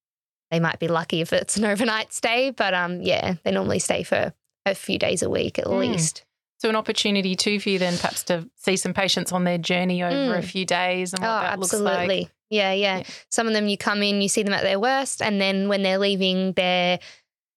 They 0.51 0.61
might 0.61 0.79
be 0.79 0.89
lucky 0.89 1.21
if 1.21 1.33
it's 1.33 1.57
an 1.57 1.65
overnight 1.73 2.13
stay, 2.13 2.51
but 2.51 2.73
um, 2.73 3.03
yeah, 3.03 3.35
they 3.45 3.51
normally 3.51 3.81
stay 3.81 4.03
for 4.03 4.33
a 4.65 4.75
few 4.75 4.99
days 4.99 5.23
a 5.23 5.29
week 5.29 5.59
at 5.59 5.67
mm. 5.67 5.79
least. 5.79 6.25
So 6.59 6.71
an 6.71 6.77
opportunity 6.77 7.37
too 7.37 7.61
for 7.61 7.69
you 7.69 7.79
then 7.79 7.97
perhaps 7.99 8.25
to 8.25 8.49
see 8.57 8.77
some 8.77 8.95
patients 8.95 9.31
on 9.31 9.45
their 9.45 9.59
journey 9.59 10.03
over 10.03 10.35
mm. 10.35 10.39
a 10.39 10.43
few 10.43 10.65
days 10.65 11.13
and 11.13 11.21
what 11.21 11.29
oh, 11.29 11.41
that 11.41 11.53
absolutely. 11.59 11.91
looks 11.91 12.09
like. 12.09 12.31
Yeah, 12.49 12.73
yeah, 12.73 12.99
yeah. 12.99 13.05
Some 13.31 13.47
of 13.47 13.53
them 13.53 13.69
you 13.69 13.77
come 13.77 14.03
in, 14.03 14.23
you 14.23 14.29
see 14.29 14.43
them 14.43 14.55
at 14.55 14.63
their 14.63 14.79
worst, 14.79 15.21
and 15.21 15.41
then 15.41 15.69
when 15.69 15.83
they're 15.83 15.99
leaving, 15.99 16.53
they're 16.53 16.99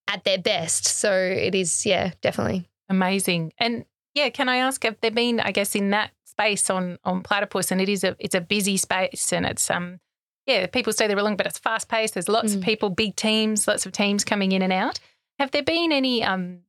at 0.09 0.25
their 0.25 0.39
best. 0.39 0.87
So 0.87 1.13
it 1.13 1.55
is, 1.55 1.85
yeah, 1.85 2.11
definitely. 2.21 2.67
Amazing. 2.89 3.53
And 3.57 3.85
yeah, 4.13 4.29
can 4.29 4.49
I 4.49 4.57
ask, 4.57 4.83
have 4.83 4.97
there 5.01 5.11
been, 5.11 5.39
I 5.39 5.51
guess, 5.51 5.75
in 5.75 5.91
that 5.91 6.11
space 6.25 6.69
on 6.69 6.97
on 7.03 7.21
platypus, 7.21 7.71
and 7.71 7.79
it 7.79 7.89
is 7.89 8.03
a 8.03 8.15
it's 8.19 8.35
a 8.35 8.41
busy 8.41 8.77
space 8.77 9.31
and 9.33 9.45
it's 9.45 9.69
um 9.69 9.99
yeah, 10.45 10.65
people 10.65 10.91
stay 10.91 11.05
there 11.05 11.21
long, 11.21 11.35
but 11.35 11.45
it's 11.45 11.59
fast 11.59 11.89
paced. 11.89 12.15
There's 12.15 12.27
lots 12.27 12.53
mm. 12.53 12.57
of 12.57 12.63
people, 12.63 12.89
big 12.89 13.15
teams, 13.15 13.67
lots 13.67 13.85
of 13.85 13.91
teams 13.91 14.23
coming 14.23 14.51
in 14.51 14.63
and 14.63 14.73
out. 14.73 14.99
Have 15.37 15.51
there 15.51 15.61
been 15.61 15.91
any 15.91 16.23
um, 16.23 16.61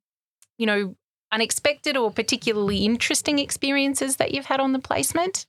you 0.59 0.67
know, 0.67 0.95
unexpected 1.33 1.97
or 1.97 2.11
particularly 2.11 2.85
interesting 2.85 3.39
experiences 3.39 4.17
that 4.17 4.35
you've 4.35 4.47
had 4.47 4.61
on 4.61 4.73
the 4.73 4.79
placement? 4.79 5.47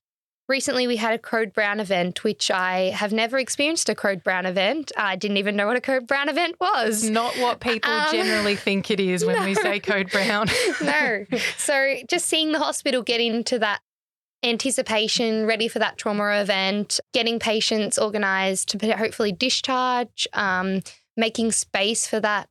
Recently, 0.51 0.85
we 0.85 0.97
had 0.97 1.13
a 1.13 1.17
Code 1.17 1.53
Brown 1.53 1.79
event, 1.79 2.25
which 2.25 2.51
I 2.51 2.89
have 2.89 3.13
never 3.13 3.39
experienced 3.39 3.87
a 3.87 3.95
Code 3.95 4.21
Brown 4.21 4.45
event. 4.45 4.91
I 4.97 5.15
didn't 5.15 5.37
even 5.37 5.55
know 5.55 5.65
what 5.65 5.77
a 5.77 5.81
Code 5.81 6.07
Brown 6.07 6.27
event 6.27 6.57
was. 6.59 7.09
Not 7.09 7.37
what 7.37 7.61
people 7.61 7.89
um, 7.89 8.11
generally 8.11 8.57
think 8.57 8.91
it 8.91 8.99
is 8.99 9.23
when 9.23 9.35
no. 9.39 9.45
we 9.45 9.55
say 9.55 9.79
Code 9.79 10.11
Brown. 10.11 10.47
no. 10.83 11.25
So, 11.55 11.95
just 12.09 12.25
seeing 12.25 12.51
the 12.51 12.59
hospital 12.59 13.01
get 13.01 13.21
into 13.21 13.59
that 13.59 13.79
anticipation, 14.43 15.45
ready 15.45 15.69
for 15.69 15.79
that 15.79 15.97
trauma 15.97 16.41
event, 16.41 16.99
getting 17.13 17.39
patients 17.39 17.97
organised 17.97 18.77
to 18.77 18.97
hopefully 18.97 19.31
discharge, 19.31 20.27
um, 20.33 20.81
making 21.15 21.53
space 21.53 22.05
for 22.05 22.19
that 22.19 22.49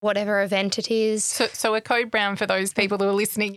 whatever 0.00 0.42
event 0.42 0.78
it 0.78 0.90
is. 0.90 1.24
So, 1.24 1.46
so 1.46 1.74
a 1.74 1.80
code 1.80 2.10
brown 2.10 2.36
for 2.36 2.44
those 2.44 2.74
people 2.74 2.98
who 2.98 3.04
are 3.04 3.12
listening 3.12 3.56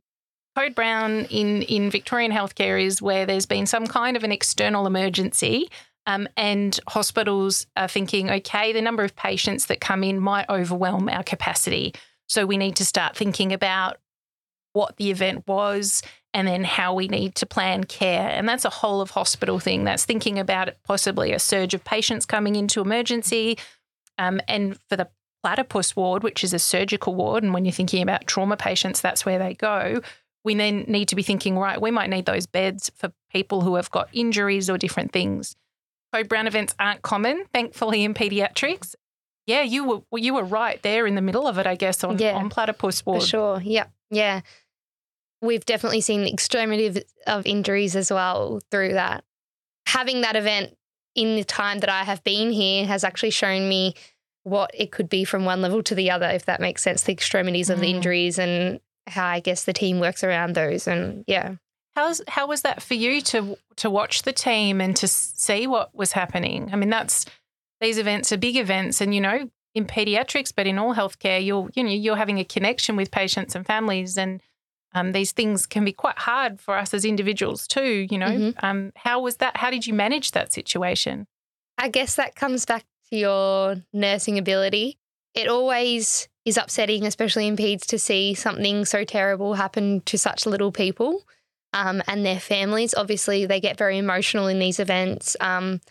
Code 0.58 0.74
Brown 0.74 1.26
in, 1.26 1.62
in 1.62 1.92
Victorian 1.92 2.32
healthcare 2.32 2.84
is 2.84 3.00
where 3.00 3.28
there's 3.28 3.46
been 3.46 3.68
some 3.68 3.86
kind 3.86 4.18
of 4.18 4.24
an 4.24 4.32
external 4.32 4.88
emergency 4.88 5.70
um, 6.08 6.28
and 6.36 6.80
hospitals 6.88 7.68
are 7.76 7.88
thinking, 7.88 8.32
okay, 8.32 8.74
the 8.74 8.82
number 8.82 9.04
of 9.04 9.16
patients 9.16 9.68
that 9.68 9.80
come 9.80 10.04
in 10.04 10.20
might 10.20 10.50
overwhelm 10.50 11.10
our 11.10 11.22
capacity. 11.22 11.94
So 12.26 12.48
we 12.48 12.58
need 12.58 12.76
to 12.78 12.86
start 12.86 13.16
thinking 13.16 13.54
about 13.54 13.98
what 14.74 14.98
the 14.98 15.12
event 15.12 15.48
was 15.48 16.02
and 16.34 16.48
then 16.48 16.64
how 16.64 16.96
we 16.96 17.08
need 17.08 17.36
to 17.36 17.46
plan 17.46 17.84
care. 17.84 18.28
And 18.28 18.50
that's 18.50 18.66
a 18.66 18.72
whole 18.72 19.00
of 19.00 19.12
hospital 19.12 19.60
thing. 19.60 19.84
That's 19.84 20.06
thinking 20.06 20.40
about 20.40 20.70
possibly 20.84 21.34
a 21.34 21.40
surge 21.40 21.76
of 21.76 21.84
patients 21.84 22.26
coming 22.26 22.56
into 22.56 22.82
emergency. 22.82 23.60
Um, 24.18 24.42
and 24.48 24.76
for 24.90 24.96
the 24.96 25.08
platypus 25.44 25.96
ward, 25.96 26.24
which 26.24 26.44
is 26.44 26.52
a 26.52 26.58
surgical 26.58 27.14
ward, 27.14 27.44
and 27.44 27.54
when 27.54 27.64
you're 27.64 27.72
thinking 27.72 28.02
about 28.02 28.26
trauma 28.26 28.58
patients, 28.58 29.02
that's 29.02 29.24
where 29.24 29.38
they 29.38 29.54
go 29.54 30.02
we 30.48 30.56
then 30.56 30.86
need 30.88 31.10
to 31.10 31.16
be 31.18 31.24
thinking, 31.24 31.58
right, 31.58 31.80
we 31.80 31.92
might 31.92 32.10
need 32.10 32.26
those 32.26 32.46
beds 32.46 32.90
for 32.96 33.12
people 33.30 33.60
who 33.60 33.76
have 33.76 33.92
got 33.92 34.08
injuries 34.14 34.70
or 34.70 34.78
different 34.78 35.12
things. 35.12 35.58
Code 36.14 36.30
Brown 36.30 36.48
events 36.48 36.74
aren't 36.80 37.02
common, 37.02 37.44
thankfully, 37.54 38.06
in 38.06 38.14
pediatrics. 38.14 38.96
Yeah, 39.46 39.64
you 39.64 39.84
were 39.84 40.20
you 40.20 40.34
were 40.34 40.46
right 40.46 40.82
there 40.84 41.06
in 41.06 41.16
the 41.16 41.22
middle 41.22 41.48
of 41.48 41.58
it, 41.58 41.68
I 41.68 41.76
guess, 41.76 42.02
on, 42.02 42.18
yeah, 42.18 42.38
on 42.38 42.50
platypus 42.50 43.06
ward. 43.06 43.22
For 43.22 43.28
sure. 43.28 43.62
Yeah. 43.62 43.88
Yeah. 44.10 44.40
We've 45.42 45.66
definitely 45.66 46.00
seen 46.00 46.24
the 46.24 46.32
extremity 46.32 46.88
of, 46.88 46.98
of 47.28 47.46
injuries 47.46 47.98
as 47.98 48.10
well 48.10 48.62
through 48.72 48.94
that. 48.94 49.26
Having 49.88 50.22
that 50.22 50.38
event 50.38 50.78
in 51.14 51.36
the 51.36 51.44
time 51.44 51.80
that 51.80 51.90
I 51.90 52.06
have 52.06 52.24
been 52.24 52.52
here 52.52 52.86
has 52.86 53.04
actually 53.04 53.32
shown 53.32 53.68
me 53.68 53.96
what 54.44 54.72
it 54.74 54.94
could 54.94 55.10
be 55.10 55.26
from 55.26 55.44
one 55.44 55.62
level 55.62 55.84
to 55.84 55.94
the 55.94 56.10
other, 56.10 56.28
if 56.28 56.46
that 56.46 56.62
makes 56.62 56.84
sense, 56.84 57.04
the 57.04 57.12
extremities 57.12 57.70
of 57.70 57.82
the 57.82 57.88
mm. 57.88 57.96
injuries 57.96 58.40
and 58.40 58.80
how 59.08 59.26
I 59.26 59.40
guess 59.40 59.64
the 59.66 59.74
team 59.74 60.00
works 60.00 60.24
around 60.24 60.54
those. 60.54 60.88
And 60.88 61.24
yeah. 61.28 61.56
How's 61.96 62.22
how 62.28 62.48
was 62.48 62.62
that 62.62 62.82
for 62.82 62.94
you 62.94 63.22
to 63.22 63.58
to 63.78 63.90
watch 63.90 64.22
the 64.22 64.34
team 64.34 64.82
and 64.82 64.96
to 64.98 65.08
see 65.08 65.66
what 65.66 65.96
was 65.96 66.12
happening? 66.12 66.70
I 66.72 66.76
mean, 66.76 66.90
that's 66.90 67.26
these 67.82 67.98
events 67.98 68.32
are 68.32 68.38
big 68.38 68.56
events, 68.56 69.02
and 69.02 69.16
you 69.16 69.22
know, 69.22 69.50
in 69.74 69.86
pediatrics, 69.86 70.54
but 70.56 70.68
in 70.68 70.78
all 70.78 70.94
healthcare, 70.94 71.44
you're 71.44 71.70
you 71.74 71.84
know 71.84 71.90
you're 71.90 72.16
having 72.16 72.40
a 72.40 72.46
connection 72.46 72.96
with 72.96 73.10
patients 73.10 73.56
and 73.56 73.66
families, 73.66 74.16
and 74.16 74.42
um, 74.94 75.12
these 75.12 75.32
things 75.32 75.66
can 75.66 75.86
be 75.86 75.92
quite 75.92 76.18
hard 76.18 76.60
for 76.60 76.78
us 76.78 76.94
as 76.94 77.04
individuals 77.04 77.68
too. 77.68 78.08
You 78.10 78.18
know, 78.18 78.28
mm-hmm. 78.28 78.66
um, 78.66 78.92
how 78.96 79.22
was 79.22 79.38
that? 79.38 79.58
How 79.58 79.72
did 79.72 79.88
you 79.88 79.94
manage 79.94 80.32
that 80.32 80.54
situation? 80.54 81.26
I 81.78 81.90
guess 81.90 82.16
that 82.16 82.36
comes 82.36 82.66
back 82.66 82.86
to 83.10 83.18
your 83.18 83.76
nursing 83.94 84.38
ability. 84.38 84.98
It 85.34 85.48
always 85.48 86.28
is 86.48 86.56
upsetting, 86.56 87.06
especially 87.06 87.46
in 87.46 87.58
peds, 87.58 87.86
to 87.88 88.00
see 88.00 88.34
something 88.34 88.86
so 88.86 89.04
terrible 89.04 89.56
happen 89.56 90.00
to 90.06 90.18
such 90.18 90.46
little 90.46 90.72
people 90.72 91.24
um, 91.74 92.02
and 92.08 92.26
their 92.26 92.40
families. 92.40 92.96
Obviously, 92.96 93.46
they 93.46 93.60
get 93.60 93.78
very 93.78 93.98
emotional 93.98 94.48
in 94.48 94.58
these 94.58 94.80
events. 94.80 95.36
Um, 95.42 95.82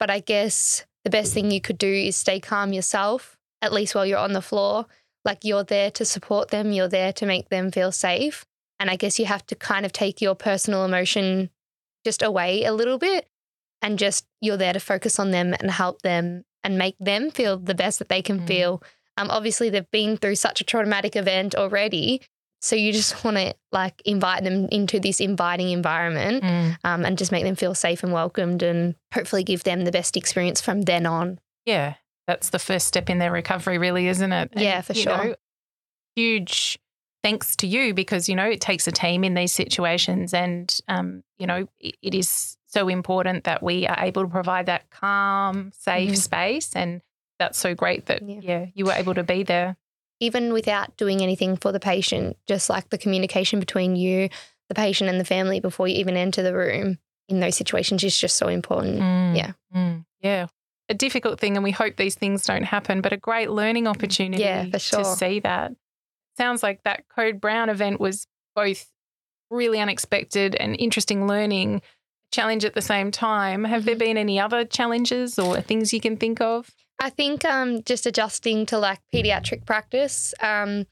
but 0.00 0.10
I 0.10 0.18
guess 0.18 0.84
the 1.04 1.10
best 1.10 1.32
thing 1.32 1.52
you 1.52 1.60
could 1.60 1.78
do 1.78 1.86
is 1.86 2.16
stay 2.16 2.40
calm 2.40 2.72
yourself, 2.72 3.38
at 3.62 3.72
least 3.72 3.94
while 3.94 4.04
you're 4.04 4.18
on 4.18 4.32
the 4.32 4.42
floor. 4.42 4.86
Like 5.24 5.44
you're 5.44 5.62
there 5.62 5.92
to 5.92 6.04
support 6.04 6.48
them, 6.48 6.72
you're 6.72 6.88
there 6.88 7.12
to 7.12 7.24
make 7.24 7.48
them 7.48 7.70
feel 7.70 7.92
safe. 7.92 8.44
And 8.80 8.90
I 8.90 8.96
guess 8.96 9.20
you 9.20 9.26
have 9.26 9.46
to 9.46 9.54
kind 9.54 9.86
of 9.86 9.92
take 9.92 10.20
your 10.20 10.34
personal 10.34 10.84
emotion 10.84 11.48
just 12.04 12.22
away 12.22 12.64
a 12.64 12.72
little 12.72 12.98
bit 12.98 13.28
and 13.80 14.00
just 14.00 14.26
you're 14.40 14.56
there 14.56 14.72
to 14.72 14.80
focus 14.80 15.20
on 15.20 15.30
them 15.30 15.54
and 15.54 15.70
help 15.70 16.02
them 16.02 16.42
and 16.64 16.76
make 16.76 16.96
them 16.98 17.30
feel 17.30 17.56
the 17.56 17.76
best 17.76 18.00
that 18.00 18.08
they 18.08 18.20
can 18.20 18.40
mm. 18.40 18.46
feel 18.48 18.82
um, 19.22 19.30
obviously, 19.30 19.70
they've 19.70 19.90
been 19.90 20.16
through 20.16 20.34
such 20.34 20.60
a 20.60 20.64
traumatic 20.64 21.16
event 21.16 21.54
already. 21.54 22.22
So 22.60 22.76
you 22.76 22.92
just 22.92 23.24
want 23.24 23.36
to 23.36 23.54
like 23.70 24.02
invite 24.04 24.44
them 24.44 24.68
into 24.70 25.00
this 25.00 25.20
inviting 25.20 25.70
environment 25.70 26.42
mm. 26.42 26.76
um, 26.84 27.04
and 27.04 27.16
just 27.16 27.32
make 27.32 27.44
them 27.44 27.56
feel 27.56 27.74
safe 27.74 28.02
and 28.02 28.12
welcomed 28.12 28.62
and 28.62 28.94
hopefully 29.14 29.44
give 29.44 29.64
them 29.64 29.84
the 29.84 29.92
best 29.92 30.16
experience 30.16 30.60
from 30.60 30.82
then 30.82 31.06
on. 31.06 31.38
Yeah, 31.64 31.94
that's 32.26 32.50
the 32.50 32.58
first 32.58 32.88
step 32.88 33.08
in 33.08 33.18
their 33.18 33.32
recovery, 33.32 33.78
really, 33.78 34.08
isn't 34.08 34.32
it? 34.32 34.50
And, 34.52 34.60
yeah, 34.60 34.80
for 34.80 34.94
sure. 34.94 35.24
Know, 35.24 35.34
huge 36.16 36.78
thanks 37.22 37.54
to 37.56 37.68
you 37.68 37.94
because, 37.94 38.28
you 38.28 38.34
know, 38.34 38.48
it 38.48 38.60
takes 38.60 38.88
a 38.88 38.92
team 38.92 39.22
in 39.22 39.34
these 39.34 39.52
situations 39.52 40.34
and, 40.34 40.80
um, 40.88 41.22
you 41.38 41.46
know, 41.46 41.68
it, 41.78 41.94
it 42.02 42.14
is 42.14 42.56
so 42.66 42.88
important 42.88 43.44
that 43.44 43.62
we 43.62 43.86
are 43.86 43.96
able 44.00 44.22
to 44.22 44.28
provide 44.28 44.66
that 44.66 44.90
calm, 44.90 45.70
safe 45.72 46.10
mm-hmm. 46.10 46.16
space 46.16 46.74
and 46.74 47.00
that's 47.42 47.58
so 47.58 47.74
great 47.74 48.06
that 48.06 48.22
yeah. 48.22 48.40
yeah, 48.42 48.66
you 48.74 48.86
were 48.86 48.92
able 48.92 49.14
to 49.14 49.24
be 49.24 49.42
there. 49.42 49.76
Even 50.20 50.52
without 50.52 50.96
doing 50.96 51.20
anything 51.20 51.56
for 51.56 51.72
the 51.72 51.80
patient, 51.80 52.36
just 52.46 52.70
like 52.70 52.90
the 52.90 52.98
communication 52.98 53.58
between 53.58 53.96
you, 53.96 54.28
the 54.68 54.74
patient, 54.74 55.10
and 55.10 55.18
the 55.18 55.24
family 55.24 55.58
before 55.58 55.88
you 55.88 55.96
even 55.96 56.16
enter 56.16 56.42
the 56.42 56.54
room 56.54 56.98
in 57.28 57.40
those 57.40 57.56
situations 57.56 58.04
is 58.04 58.16
just 58.16 58.36
so 58.36 58.46
important. 58.46 59.00
Mm, 59.00 59.36
yeah. 59.36 59.52
Mm, 59.74 60.04
yeah. 60.20 60.46
A 60.88 60.94
difficult 60.94 61.40
thing, 61.40 61.56
and 61.56 61.64
we 61.64 61.72
hope 61.72 61.96
these 61.96 62.14
things 62.14 62.44
don't 62.44 62.62
happen, 62.62 63.00
but 63.00 63.12
a 63.12 63.16
great 63.16 63.50
learning 63.50 63.88
opportunity 63.88 64.42
yeah, 64.42 64.66
for 64.70 64.78
sure. 64.78 64.98
to 65.00 65.04
see 65.04 65.40
that. 65.40 65.72
Sounds 66.36 66.62
like 66.62 66.84
that 66.84 67.08
Code 67.08 67.40
Brown 67.40 67.68
event 67.68 67.98
was 67.98 68.26
both 68.54 68.88
really 69.50 69.80
unexpected 69.80 70.54
and 70.54 70.76
interesting 70.78 71.26
learning 71.26 71.82
challenge 72.30 72.64
at 72.64 72.74
the 72.74 72.82
same 72.82 73.10
time. 73.10 73.64
Have 73.64 73.84
there 73.84 73.94
mm-hmm. 73.94 73.98
been 74.04 74.16
any 74.16 74.38
other 74.38 74.64
challenges 74.64 75.38
or 75.38 75.60
things 75.60 75.92
you 75.92 76.00
can 76.00 76.16
think 76.16 76.40
of? 76.40 76.70
I 76.98 77.10
think 77.10 77.44
um, 77.44 77.82
just 77.82 78.06
adjusting 78.06 78.66
to 78.66 78.78
like 78.78 79.00
pediatric 79.12 79.66
practice, 79.66 80.34
um, 80.40 80.86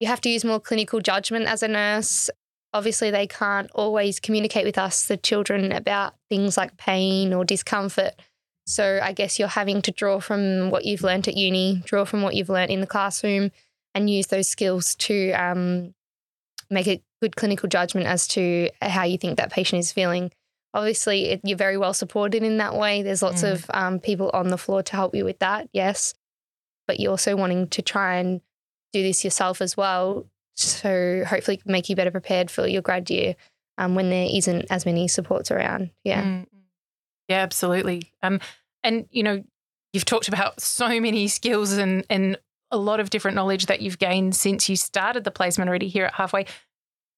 you 0.00 0.06
have 0.06 0.20
to 0.22 0.28
use 0.28 0.44
more 0.44 0.60
clinical 0.60 1.00
judgment 1.00 1.46
as 1.46 1.62
a 1.62 1.68
nurse. 1.68 2.30
Obviously, 2.74 3.10
they 3.10 3.26
can't 3.26 3.70
always 3.74 4.20
communicate 4.20 4.64
with 4.64 4.76
us, 4.76 5.06
the 5.06 5.16
children, 5.16 5.72
about 5.72 6.14
things 6.28 6.56
like 6.56 6.76
pain 6.76 7.32
or 7.32 7.44
discomfort. 7.44 8.14
So 8.66 9.00
I 9.02 9.12
guess 9.12 9.38
you're 9.38 9.48
having 9.48 9.80
to 9.82 9.90
draw 9.90 10.20
from 10.20 10.70
what 10.70 10.84
you've 10.84 11.02
learned 11.02 11.26
at 11.26 11.36
uni, 11.36 11.82
draw 11.86 12.04
from 12.04 12.20
what 12.20 12.34
you've 12.34 12.50
learned 12.50 12.70
in 12.70 12.82
the 12.82 12.86
classroom, 12.86 13.50
and 13.94 14.10
use 14.10 14.26
those 14.26 14.48
skills 14.48 14.94
to 14.96 15.32
um, 15.32 15.94
make 16.70 16.86
a 16.86 17.02
good 17.22 17.36
clinical 17.36 17.68
judgment 17.68 18.06
as 18.06 18.28
to 18.28 18.68
how 18.82 19.04
you 19.04 19.16
think 19.16 19.38
that 19.38 19.50
patient 19.50 19.80
is 19.80 19.92
feeling 19.92 20.30
obviously 20.78 21.30
it, 21.30 21.40
you're 21.44 21.58
very 21.58 21.76
well 21.76 21.92
supported 21.92 22.42
in 22.42 22.58
that 22.58 22.74
way. 22.74 23.02
There's 23.02 23.22
lots 23.22 23.42
mm. 23.42 23.52
of 23.52 23.66
um, 23.74 23.98
people 23.98 24.30
on 24.32 24.48
the 24.48 24.56
floor 24.56 24.82
to 24.82 24.96
help 24.96 25.14
you 25.14 25.24
with 25.24 25.40
that, 25.40 25.68
yes. 25.72 26.14
But 26.86 27.00
you're 27.00 27.10
also 27.10 27.36
wanting 27.36 27.68
to 27.68 27.82
try 27.82 28.16
and 28.16 28.40
do 28.92 29.02
this 29.02 29.24
yourself 29.24 29.60
as 29.60 29.76
well. 29.76 30.26
So 30.56 31.24
hopefully 31.26 31.60
make 31.66 31.88
you 31.88 31.96
better 31.96 32.10
prepared 32.10 32.50
for 32.50 32.66
your 32.66 32.82
grad 32.82 33.10
year 33.10 33.36
um, 33.76 33.94
when 33.94 34.10
there 34.10 34.28
isn't 34.32 34.66
as 34.70 34.86
many 34.86 35.08
supports 35.08 35.50
around. 35.50 35.90
Yeah. 36.04 36.22
Mm. 36.22 36.46
Yeah, 37.28 37.40
absolutely. 37.40 38.12
Um, 38.22 38.40
and, 38.82 39.06
you 39.10 39.22
know, 39.22 39.44
you've 39.92 40.04
talked 40.04 40.28
about 40.28 40.60
so 40.60 41.00
many 41.00 41.28
skills 41.28 41.72
and, 41.72 42.04
and 42.08 42.38
a 42.70 42.78
lot 42.78 43.00
of 43.00 43.10
different 43.10 43.34
knowledge 43.34 43.66
that 43.66 43.82
you've 43.82 43.98
gained 43.98 44.34
since 44.34 44.68
you 44.68 44.76
started 44.76 45.24
the 45.24 45.30
placement 45.30 45.68
already 45.68 45.88
here 45.88 46.06
at 46.06 46.14
Halfway. 46.14 46.46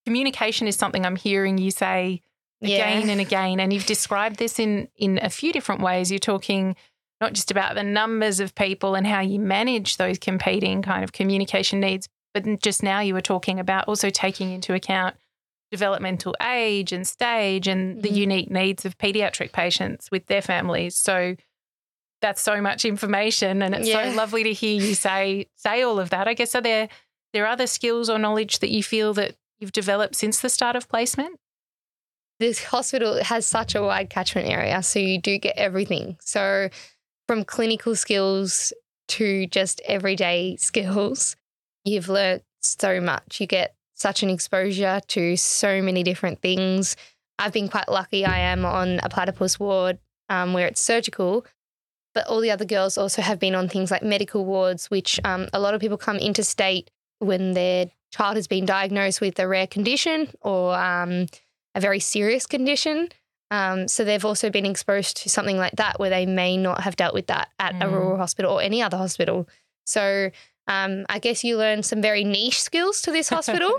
Communication 0.06 0.66
is 0.66 0.76
something 0.76 1.06
I'm 1.06 1.16
hearing 1.16 1.58
you 1.58 1.70
say 1.70 2.22
again 2.62 3.06
yeah. 3.06 3.12
and 3.12 3.20
again. 3.20 3.60
And 3.60 3.72
you've 3.72 3.86
described 3.86 4.36
this 4.36 4.58
in 4.58 4.88
in 4.96 5.18
a 5.22 5.30
few 5.30 5.52
different 5.52 5.80
ways. 5.80 6.10
You're 6.10 6.18
talking 6.18 6.76
not 7.20 7.32
just 7.34 7.50
about 7.50 7.74
the 7.74 7.82
numbers 7.82 8.40
of 8.40 8.54
people 8.54 8.94
and 8.94 9.06
how 9.06 9.20
you 9.20 9.38
manage 9.38 9.98
those 9.98 10.18
competing 10.18 10.82
kind 10.82 11.04
of 11.04 11.12
communication 11.12 11.80
needs, 11.80 12.08
but 12.32 12.44
just 12.62 12.82
now 12.82 13.00
you 13.00 13.14
were 13.14 13.20
talking 13.20 13.60
about 13.60 13.88
also 13.88 14.10
taking 14.10 14.52
into 14.52 14.74
account 14.74 15.16
developmental 15.70 16.34
age 16.42 16.92
and 16.92 17.06
stage 17.06 17.68
and 17.68 17.92
mm-hmm. 17.92 18.00
the 18.00 18.10
unique 18.10 18.50
needs 18.50 18.84
of 18.84 18.98
pediatric 18.98 19.52
patients 19.52 20.10
with 20.10 20.26
their 20.26 20.42
families. 20.42 20.96
So 20.96 21.36
that's 22.20 22.42
so 22.42 22.60
much 22.60 22.84
information 22.84 23.62
and 23.62 23.74
it's 23.74 23.88
Yeah. 23.88 24.10
so 24.10 24.16
lovely 24.16 24.42
to 24.44 24.52
hear 24.52 24.80
you 24.80 24.94
say 24.94 25.46
say 25.56 25.82
all 25.82 26.00
of 26.00 26.10
that. 26.10 26.26
I 26.26 26.34
guess 26.34 26.54
are 26.54 26.60
there 26.60 26.88
there 27.32 27.46
other 27.46 27.66
skills 27.66 28.10
or 28.10 28.18
knowledge 28.18 28.58
that 28.58 28.70
you 28.70 28.82
feel 28.82 29.14
that 29.14 29.36
you've 29.58 29.72
developed 29.72 30.16
since 30.16 30.40
the 30.40 30.48
start 30.48 30.74
of 30.74 30.88
placement? 30.88 31.38
This 32.40 32.64
hospital 32.64 33.22
has 33.22 33.46
such 33.46 33.74
a 33.74 33.82
wide 33.82 34.10
catchment 34.10 34.48
area, 34.48 34.82
so 34.82 34.98
you 34.98 35.20
do 35.20 35.38
get 35.38 35.56
everything. 35.56 36.16
So, 36.20 36.70
from 37.28 37.44
clinical 37.44 37.94
skills 37.94 38.72
to 39.08 39.46
just 39.46 39.80
everyday 39.84 40.56
skills, 40.58 41.36
you've 41.84 42.08
learnt 42.08 42.42
so 42.62 43.00
much. 43.00 43.40
You 43.40 43.46
get 43.46 43.74
such 43.94 44.22
an 44.22 44.30
exposure 44.30 45.00
to 45.08 45.36
so 45.36 45.82
many 45.82 46.02
different 46.02 46.40
things. 46.40 46.96
I've 47.38 47.52
been 47.52 47.68
quite 47.68 47.88
lucky. 47.88 48.24
I 48.24 48.38
am 48.38 48.64
on 48.64 49.00
a 49.02 49.10
platypus 49.10 49.60
ward 49.60 49.98
um, 50.30 50.54
where 50.54 50.66
it's 50.66 50.80
surgical, 50.80 51.44
but 52.14 52.26
all 52.26 52.40
the 52.40 52.50
other 52.50 52.64
girls 52.64 52.96
also 52.96 53.20
have 53.20 53.38
been 53.38 53.54
on 53.54 53.68
things 53.68 53.90
like 53.90 54.02
medical 54.02 54.46
wards, 54.46 54.90
which 54.90 55.20
um, 55.24 55.48
a 55.52 55.60
lot 55.60 55.74
of 55.74 55.80
people 55.80 55.98
come 55.98 56.16
interstate 56.16 56.90
when 57.18 57.52
their 57.52 57.90
child 58.10 58.36
has 58.36 58.46
been 58.46 58.64
diagnosed 58.64 59.20
with 59.20 59.38
a 59.38 59.46
rare 59.46 59.66
condition 59.66 60.28
or 60.40 60.74
um, 60.74 61.26
a 61.74 61.80
very 61.80 62.00
serious 62.00 62.46
condition. 62.46 63.08
Um, 63.50 63.88
so 63.88 64.04
they've 64.04 64.24
also 64.24 64.48
been 64.50 64.66
exposed 64.66 65.16
to 65.18 65.28
something 65.28 65.56
like 65.56 65.74
that 65.76 65.98
where 65.98 66.10
they 66.10 66.24
may 66.26 66.56
not 66.56 66.82
have 66.82 66.94
dealt 66.96 67.14
with 67.14 67.26
that 67.28 67.48
at 67.58 67.74
a 67.80 67.86
Mm. 67.86 67.92
rural 67.92 68.16
hospital 68.18 68.52
or 68.54 68.62
any 68.62 68.80
other 68.82 68.96
hospital. 68.96 69.48
So 69.86 70.30
um, 70.68 71.04
I 71.08 71.18
guess 71.18 71.42
you 71.42 71.56
learn 71.56 71.82
some 71.82 72.00
very 72.00 72.22
niche 72.22 72.60
skills 72.62 73.02
to 73.02 73.10
this 73.10 73.28
hospital, 73.28 73.70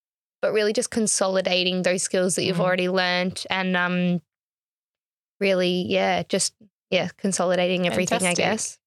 but 0.42 0.52
really 0.52 0.72
just 0.72 0.90
consolidating 0.90 1.82
those 1.82 2.02
skills 2.02 2.34
that 2.34 2.42
you've 2.44 2.56
Mhm. 2.56 2.64
already 2.64 2.88
learned 2.88 3.44
and 3.50 3.76
um, 3.76 4.20
really, 5.38 5.86
yeah, 5.88 6.22
just 6.28 6.54
yeah, 6.90 7.08
consolidating 7.16 7.86
everything. 7.86 8.18
Fantastic. 8.18 8.44
I 8.44 8.48
guess. 8.50 8.78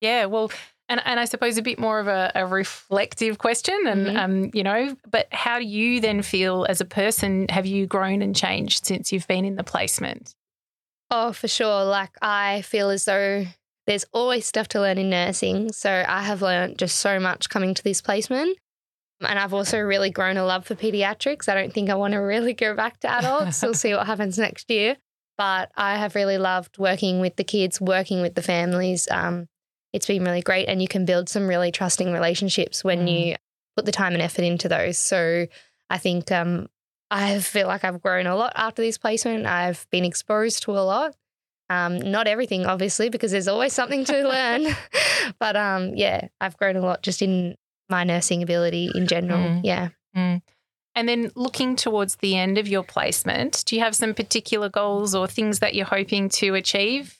Yeah, 0.00 0.24
well, 0.26 0.50
and, 0.88 1.00
and 1.04 1.18
I 1.18 1.24
suppose 1.24 1.56
a 1.58 1.62
bit 1.62 1.78
more 1.78 1.98
of 2.00 2.08
a, 2.08 2.30
a 2.34 2.46
reflective 2.46 3.38
question, 3.38 3.78
and 3.86 4.06
Mhm. 4.06 4.16
um, 4.18 4.50
you 4.54 4.62
know, 4.62 4.96
but 5.10 5.26
how 5.32 5.58
do 5.58 5.64
you 5.64 6.00
then 6.00 6.22
feel 6.22 6.66
as 6.68 6.80
a 6.80 6.84
person? 6.84 7.46
Have 7.48 7.66
you 7.66 7.86
grown 7.86 8.22
and 8.22 8.34
changed 8.36 8.84
since 8.86 9.12
you've 9.12 9.26
been 9.28 9.44
in 9.44 9.56
the 9.56 9.64
placement? 9.64 10.34
Oh, 11.10 11.32
for 11.32 11.48
sure. 11.48 11.84
Like 11.84 12.10
I 12.22 12.62
feel 12.62 12.90
as 12.90 13.04
though 13.04 13.46
there's 13.86 14.04
always 14.12 14.46
stuff 14.46 14.68
to 14.68 14.80
learn 14.80 14.98
in 14.98 15.10
nursing. 15.10 15.70
So 15.72 16.04
I 16.08 16.22
have 16.22 16.40
learned 16.42 16.78
just 16.78 16.98
so 16.98 17.20
much 17.20 17.48
coming 17.50 17.74
to 17.74 17.84
this 17.84 18.00
placement. 18.00 18.56
And 19.20 19.38
I've 19.38 19.54
also 19.54 19.78
really 19.78 20.10
grown 20.10 20.36
a 20.38 20.44
love 20.44 20.66
for 20.66 20.74
pediatrics. 20.74 21.48
I 21.48 21.54
don't 21.54 21.72
think 21.72 21.88
I 21.90 21.94
want 21.94 22.12
to 22.12 22.18
really 22.32 22.52
go 22.54 22.74
back 22.74 22.98
to 23.00 23.08
adults. 23.10 23.62
we'll 23.62 23.74
see 23.74 23.92
what 23.94 24.06
happens 24.06 24.38
next 24.38 24.70
year. 24.70 24.96
But 25.36 25.70
I 25.76 25.96
have 25.96 26.14
really 26.14 26.38
loved 26.38 26.78
working 26.78 27.20
with 27.20 27.36
the 27.36 27.44
kids, 27.44 27.80
working 27.80 28.20
with 28.22 28.34
the 28.34 28.42
families. 28.42 29.06
Um, 29.10 29.46
it's 29.94 30.06
been 30.06 30.24
really 30.24 30.42
great. 30.42 30.68
And 30.68 30.82
you 30.82 30.88
can 30.88 31.04
build 31.06 31.28
some 31.28 31.46
really 31.46 31.70
trusting 31.70 32.12
relationships 32.12 32.82
when 32.84 33.06
Mm. 33.06 33.10
you 33.28 33.36
put 33.76 33.86
the 33.86 33.92
time 33.92 34.12
and 34.12 34.20
effort 34.22 34.42
into 34.42 34.68
those. 34.68 34.98
So 34.98 35.46
I 35.88 35.98
think 35.98 36.30
um, 36.32 36.68
I 37.10 37.38
feel 37.38 37.66
like 37.68 37.84
I've 37.84 38.02
grown 38.02 38.26
a 38.26 38.34
lot 38.36 38.52
after 38.56 38.82
this 38.82 38.98
placement. 38.98 39.46
I've 39.46 39.86
been 39.90 40.04
exposed 40.04 40.64
to 40.64 40.72
a 40.72 40.82
lot. 40.84 41.14
Um, 41.70 41.98
not 41.98 42.26
everything, 42.26 42.66
obviously, 42.66 43.08
because 43.08 43.30
there's 43.32 43.48
always 43.48 43.72
something 43.72 44.04
to 44.04 44.28
learn. 44.28 44.66
but 45.38 45.56
um, 45.56 45.94
yeah, 45.94 46.28
I've 46.40 46.56
grown 46.56 46.76
a 46.76 46.80
lot 46.80 47.02
just 47.02 47.22
in 47.22 47.54
my 47.88 48.02
nursing 48.04 48.42
ability 48.42 48.90
in 48.94 49.06
general. 49.06 49.38
Mm. 49.38 49.60
Yeah. 49.62 49.88
And 50.96 51.08
then 51.08 51.30
looking 51.34 51.74
towards 51.74 52.16
the 52.16 52.36
end 52.36 52.56
of 52.58 52.68
your 52.68 52.84
placement, 52.84 53.64
do 53.66 53.74
you 53.74 53.82
have 53.82 53.96
some 53.96 54.14
particular 54.14 54.68
goals 54.68 55.14
or 55.14 55.26
things 55.26 55.58
that 55.58 55.74
you're 55.74 55.86
hoping 55.86 56.28
to 56.40 56.54
achieve? 56.54 57.18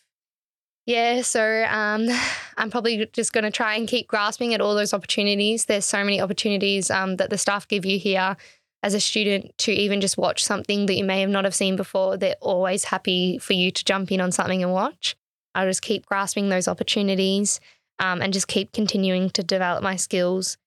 Yeah, 0.87 1.23
so 1.23 1.64
um, 1.69 2.09
I'm 2.57 2.71
probably 2.71 3.07
just 3.12 3.33
going 3.33 3.45
to 3.45 3.50
try 3.50 3.75
and 3.76 3.88
keep 3.88 4.09
grasping 4.09 4.55
at 4.55 4.61
all 4.61 4.75
those 4.75 4.95
opportunities. 4.95 5.67
There's 5.67 5.85
so 5.85 6.05
many 6.05 6.21
opportunities 6.21 6.91
um, 6.91 7.17
that 7.17 7.31
the 7.31 7.38
staff 7.38 7.67
give 7.69 7.85
you 7.85 7.99
here 7.99 8.37
as 8.83 8.93
a 8.93 9.00
student 9.00 9.57
to 9.57 9.73
even 9.73 10.00
just 10.00 10.19
watch 10.19 10.45
something 10.45 10.87
that 10.87 10.94
you 10.94 11.05
may 11.05 11.20
have 11.23 11.31
not 11.31 11.44
have 11.44 11.55
seen 11.55 11.75
before. 11.75 12.16
They're 12.18 12.37
always 12.40 12.85
happy 12.85 13.38
for 13.38 13.55
you 13.55 13.70
to 13.70 13.85
jump 13.85 14.12
in 14.12 14.20
on 14.20 14.31
something 14.31 14.62
and 14.62 14.73
watch. 14.73 15.16
I'll 15.55 15.66
just 15.66 15.83
keep 15.83 16.05
grasping 16.05 16.49
those 16.49 16.68
opportunities 16.68 17.61
um, 17.99 18.20
and 18.20 18.33
just 18.33 18.49
keep 18.49 18.73
continuing 18.73 19.31
to 19.31 19.42
develop 19.42 19.83
my 19.83 19.97
skills 19.97 20.59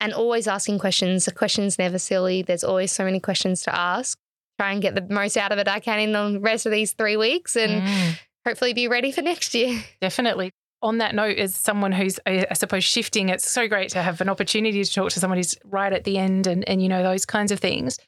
and 0.00 0.12
always 0.12 0.48
asking 0.48 0.78
questions. 0.80 1.26
The 1.26 1.32
question's 1.32 1.78
never 1.78 1.98
silly. 1.98 2.42
There's 2.42 2.64
always 2.64 2.90
so 2.90 3.04
many 3.04 3.20
questions 3.20 3.62
to 3.62 3.78
ask. 3.78 4.18
Try 4.58 4.72
and 4.72 4.82
get 4.82 4.94
the 4.94 5.14
most 5.14 5.36
out 5.36 5.52
of 5.52 5.58
it 5.58 5.68
I 5.68 5.78
can 5.78 6.00
in 6.00 6.12
the 6.12 6.40
rest 6.40 6.66
of 6.66 6.72
these 6.72 6.92
three 6.92 7.16
weeks 7.16 7.54
and 7.54 7.82
Mm, 7.82 8.18
hopefully 8.50 8.74
be 8.74 8.88
ready 8.88 9.12
for 9.12 9.22
next 9.22 9.54
year. 9.54 9.82
definitely. 10.00 10.50
On 10.82 10.98
that 10.98 11.14
note, 11.14 11.36
as 11.38 11.54
someone 11.54 11.92
who's, 11.92 12.18
I 12.26 12.54
suppose, 12.54 12.84
shifting, 12.84 13.28
it's 13.28 13.48
so 13.48 13.68
great 13.68 13.90
to 13.90 14.02
have 14.02 14.20
an 14.20 14.28
opportunity 14.28 14.82
to 14.82 14.92
talk 14.92 15.10
to 15.10 15.20
someone 15.20 15.38
who's 15.38 15.54
right 15.64 15.92
at 15.92 16.04
the 16.04 16.18
end 16.18 16.46
and, 16.46 16.66
and 16.68 16.82
you 16.82 16.88
know, 16.88 17.02
those 17.02 17.26
kinds 17.26 17.52
of 17.52 17.60
things. 17.60 17.98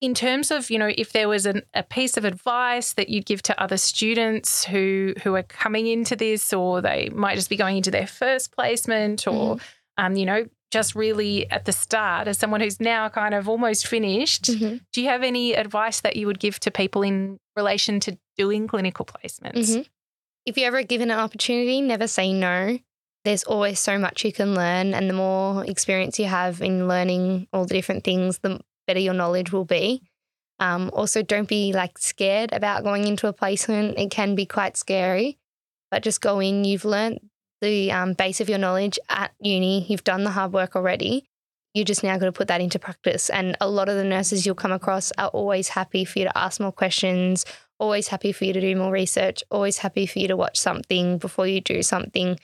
In 0.00 0.14
terms 0.14 0.50
of, 0.50 0.70
you 0.70 0.78
know, 0.78 0.90
if 0.96 1.12
there 1.12 1.28
was 1.28 1.46
an, 1.46 1.62
a 1.74 1.82
piece 1.82 2.16
of 2.16 2.24
advice 2.24 2.94
that 2.94 3.08
you'd 3.08 3.26
give 3.26 3.42
to 3.42 3.62
other 3.62 3.76
students 3.76 4.64
who 4.64 5.14
who 5.22 5.36
are 5.36 5.44
coming 5.44 5.86
into 5.86 6.16
this, 6.16 6.52
or 6.52 6.80
they 6.80 7.08
might 7.12 7.36
just 7.36 7.48
be 7.48 7.56
going 7.56 7.76
into 7.76 7.90
their 7.90 8.06
first 8.06 8.52
placement, 8.52 9.28
or, 9.28 9.58
um, 9.98 10.16
you 10.16 10.26
know, 10.26 10.46
just 10.72 10.94
really 10.94 11.48
at 11.50 11.66
the 11.66 11.72
start, 11.72 12.26
as 12.26 12.38
someone 12.38 12.60
who's 12.62 12.80
now 12.80 13.08
kind 13.08 13.34
of 13.34 13.48
almost 13.48 13.86
finished, 13.86 14.44
Mhm. 14.44 14.80
do 14.92 15.02
you 15.02 15.08
have 15.08 15.22
any 15.22 15.52
advice 15.52 16.00
that 16.00 16.16
you 16.16 16.26
would 16.26 16.40
give 16.40 16.58
to 16.60 16.70
people 16.70 17.02
in 17.02 17.38
relation 17.54 18.00
to 18.00 18.18
doing 18.38 18.66
clinical 18.66 19.04
placements? 19.04 19.76
Mhm. 19.76 19.86
If 20.46 20.56
you're 20.56 20.66
ever 20.68 20.82
given 20.82 21.10
an 21.10 21.18
opportunity, 21.18 21.80
never 21.82 22.08
say 22.08 22.32
no. 22.32 22.78
There's 23.24 23.44
always 23.44 23.78
so 23.78 23.98
much 23.98 24.24
you 24.24 24.32
can 24.32 24.54
learn, 24.54 24.94
and 24.94 25.08
the 25.08 25.14
more 25.14 25.64
experience 25.64 26.18
you 26.18 26.24
have 26.26 26.60
in 26.62 26.88
learning 26.88 27.46
all 27.52 27.66
the 27.66 27.74
different 27.74 28.02
things, 28.02 28.38
the 28.38 28.58
better 28.86 28.98
your 28.98 29.14
knowledge 29.14 29.52
will 29.52 29.64
be. 29.66 30.02
Um, 30.58 30.90
also, 30.94 31.22
don't 31.22 31.48
be 31.48 31.72
like 31.72 31.98
scared 31.98 32.52
about 32.52 32.82
going 32.82 33.06
into 33.06 33.28
a 33.28 33.32
placement. 33.32 33.98
It 33.98 34.10
can 34.10 34.34
be 34.34 34.46
quite 34.46 34.76
scary, 34.76 35.38
but 35.90 36.02
just 36.02 36.20
go 36.20 36.40
in. 36.40 36.64
You've 36.64 36.84
learnt 36.84 37.22
the 37.62 37.90
um, 37.92 38.12
base 38.12 38.40
of 38.42 38.50
your 38.50 38.58
knowledge 38.58 38.98
at 39.08 39.32
uni. 39.40 39.86
You've 39.88 40.04
done 40.04 40.24
the 40.24 40.30
hard 40.30 40.52
work 40.52 40.76
already. 40.76 41.24
You're 41.72 41.86
just 41.86 42.02
now 42.02 42.18
going 42.18 42.30
to 42.30 42.36
put 42.36 42.48
that 42.48 42.60
into 42.60 42.78
practice. 42.78 43.30
And 43.30 43.56
a 43.58 43.68
lot 43.70 43.88
of 43.88 43.94
the 43.96 44.04
nurses 44.04 44.44
you'll 44.44 44.54
come 44.54 44.72
across 44.72 45.10
are 45.16 45.28
always 45.28 45.68
happy 45.68 46.04
for 46.04 46.18
you 46.18 46.26
to 46.26 46.36
ask 46.36 46.60
more 46.60 46.72
questions, 46.72 47.46
always 47.78 48.08
happy 48.08 48.32
for 48.32 48.44
you 48.44 48.52
to 48.52 48.60
do 48.60 48.76
more 48.76 48.92
research, 48.92 49.42
always 49.50 49.78
happy 49.78 50.04
for 50.04 50.18
you 50.18 50.28
to 50.28 50.36
watch 50.36 50.58
something 50.58 51.16
before 51.16 51.46
you 51.46 51.62
do 51.62 51.82
something. 51.82 52.38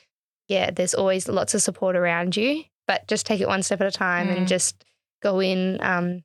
Yeah, 0.49 0.71
there's 0.71 0.95
always 0.95 1.29
lots 1.29 1.53
of 1.53 1.61
support 1.61 1.95
around 1.95 2.37
you, 2.39 2.65
but 2.87 3.07
just 3.07 3.27
take 3.27 3.43
it 3.43 3.49
one 3.49 3.63
step 3.63 3.83
at 3.83 3.87
a 3.87 3.91
time 3.91 4.29
Mm. 4.29 4.37
and 4.39 4.49
just 4.49 4.83
go 5.21 5.41
in 5.41 5.79
um, 5.83 6.25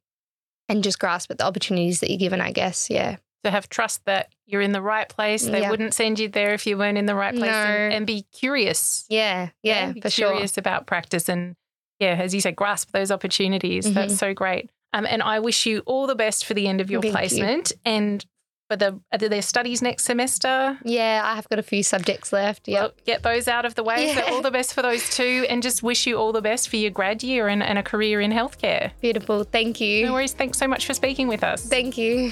and 0.69 0.82
just 0.82 0.99
grasp 0.99 1.29
at 1.29 1.39
the 1.39 1.45
opportunities 1.45 1.99
that 1.99 2.10
you're 2.10 2.19
given, 2.19 2.39
I 2.39 2.51
guess. 2.53 2.89
Yeah. 2.89 3.17
To 3.43 3.51
have 3.51 3.69
trust 3.69 4.06
that 4.06 4.29
you're 4.45 4.62
in 4.62 4.71
the 4.71 4.82
right 4.82 5.08
place. 5.10 5.45
They 5.45 5.62
Yeah. 5.62 5.69
wouldn't 5.69 5.93
send 5.93 6.19
you 6.19 6.27
there 6.29 6.53
if 6.53 6.65
you 6.65 6.77
weren't 6.77 6.97
in 6.97 7.06
the 7.06 7.15
right 7.15 7.36
place 7.36 7.51
and, 7.51 7.89
No. 7.91 7.97
and 7.97 8.08
be 8.08 8.25
curious. 8.32 9.06
Yeah. 9.10 9.49
Yeah, 9.62 9.91
be 9.91 10.01
for 10.01 10.10
sure. 10.10 10.29
curious 10.32 10.58
about 10.58 10.86
practice 10.88 11.27
and 11.29 11.56
yeah, 11.99 12.15
as 12.19 12.34
you 12.34 12.41
say, 12.41 12.51
grasp 12.51 12.91
those 12.91 13.12
opportunities. 13.12 13.86
Mm-hmm. 13.86 13.93
That's 13.93 14.17
so 14.17 14.34
great. 14.34 14.69
Um, 14.93 15.06
and 15.06 15.21
I 15.21 15.39
wish 15.39 15.65
you 15.65 15.79
all 15.86 16.08
the 16.08 16.15
best 16.15 16.45
for 16.45 16.53
the 16.53 16.67
end 16.67 16.82
of 16.82 16.89
your 16.91 17.01
Thank 17.01 17.13
you. 17.13 17.17
placement 17.17 17.71
and 17.86 18.25
for 18.69 18.75
the 18.77 18.99
are 19.12 19.17
there 19.17 19.41
studies 19.41 19.82
next 19.82 20.06
semester. 20.06 20.77
Yeah, 20.86 21.21
I 21.23 21.36
have 21.36 21.49
got 21.49 21.60
a 21.60 21.63
few 21.63 21.84
subjects 21.84 22.32
left. 22.32 22.67
Yeah. 22.67 22.82
Well, 22.82 22.93
get 23.06 23.21
those 23.23 23.47
out 23.47 23.65
of 23.65 23.75
the 23.75 23.84
way. 23.84 24.08
Yeah. 24.08 24.25
So 24.27 24.34
all 24.36 24.41
the 24.41 24.51
best 24.51 24.73
for 24.73 24.82
those 24.82 25.10
two, 25.15 25.45
and 25.49 25.62
just 25.62 25.84
wish 25.84 26.08
you 26.08 26.17
all 26.17 26.32
the 26.32 26.41
best 26.41 26.69
for 26.69 26.77
your 26.77 26.91
grad 26.91 27.23
year 27.23 27.47
and, 27.49 27.62
and 27.62 27.77
a 27.77 27.84
career 27.84 28.21
in 28.21 28.32
healthcare. 28.32 28.91
Beautiful. 29.01 29.43
Thank 29.43 29.82
you. 29.82 30.06
No 30.06 30.13
worries. 30.13 30.34
Thanks 30.34 30.58
so 30.58 30.67
much 30.67 30.86
for 30.86 30.93
speaking 30.93 31.27
with 31.27 31.43
us. 31.43 31.65
Thank 31.65 31.97
you. 31.97 32.32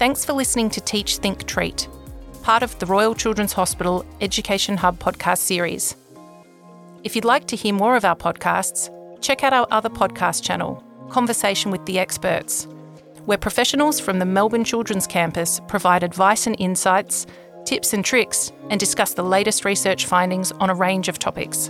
Thanks 0.00 0.24
for 0.24 0.32
listening 0.32 0.70
to 0.70 0.80
Teach, 0.80 1.18
Think, 1.18 1.44
Treat, 1.44 1.86
part 2.42 2.62
of 2.62 2.78
the 2.78 2.86
Royal 2.86 3.14
Children's 3.14 3.52
Hospital 3.52 4.02
Education 4.22 4.78
Hub 4.78 4.98
podcast 4.98 5.40
series. 5.40 5.94
If 7.04 7.14
you'd 7.14 7.26
like 7.26 7.46
to 7.48 7.54
hear 7.54 7.74
more 7.74 7.96
of 7.96 8.06
our 8.06 8.16
podcasts, 8.16 8.88
check 9.20 9.44
out 9.44 9.52
our 9.52 9.66
other 9.70 9.90
podcast 9.90 10.42
channel, 10.42 10.82
Conversation 11.10 11.70
with 11.70 11.84
the 11.84 11.98
Experts, 11.98 12.66
where 13.26 13.36
professionals 13.36 14.00
from 14.00 14.18
the 14.18 14.24
Melbourne 14.24 14.64
Children's 14.64 15.06
Campus 15.06 15.60
provide 15.68 16.02
advice 16.02 16.46
and 16.46 16.56
insights, 16.58 17.26
tips 17.66 17.92
and 17.92 18.02
tricks, 18.02 18.52
and 18.70 18.80
discuss 18.80 19.12
the 19.12 19.22
latest 19.22 19.66
research 19.66 20.06
findings 20.06 20.50
on 20.52 20.70
a 20.70 20.74
range 20.74 21.08
of 21.08 21.18
topics. 21.18 21.68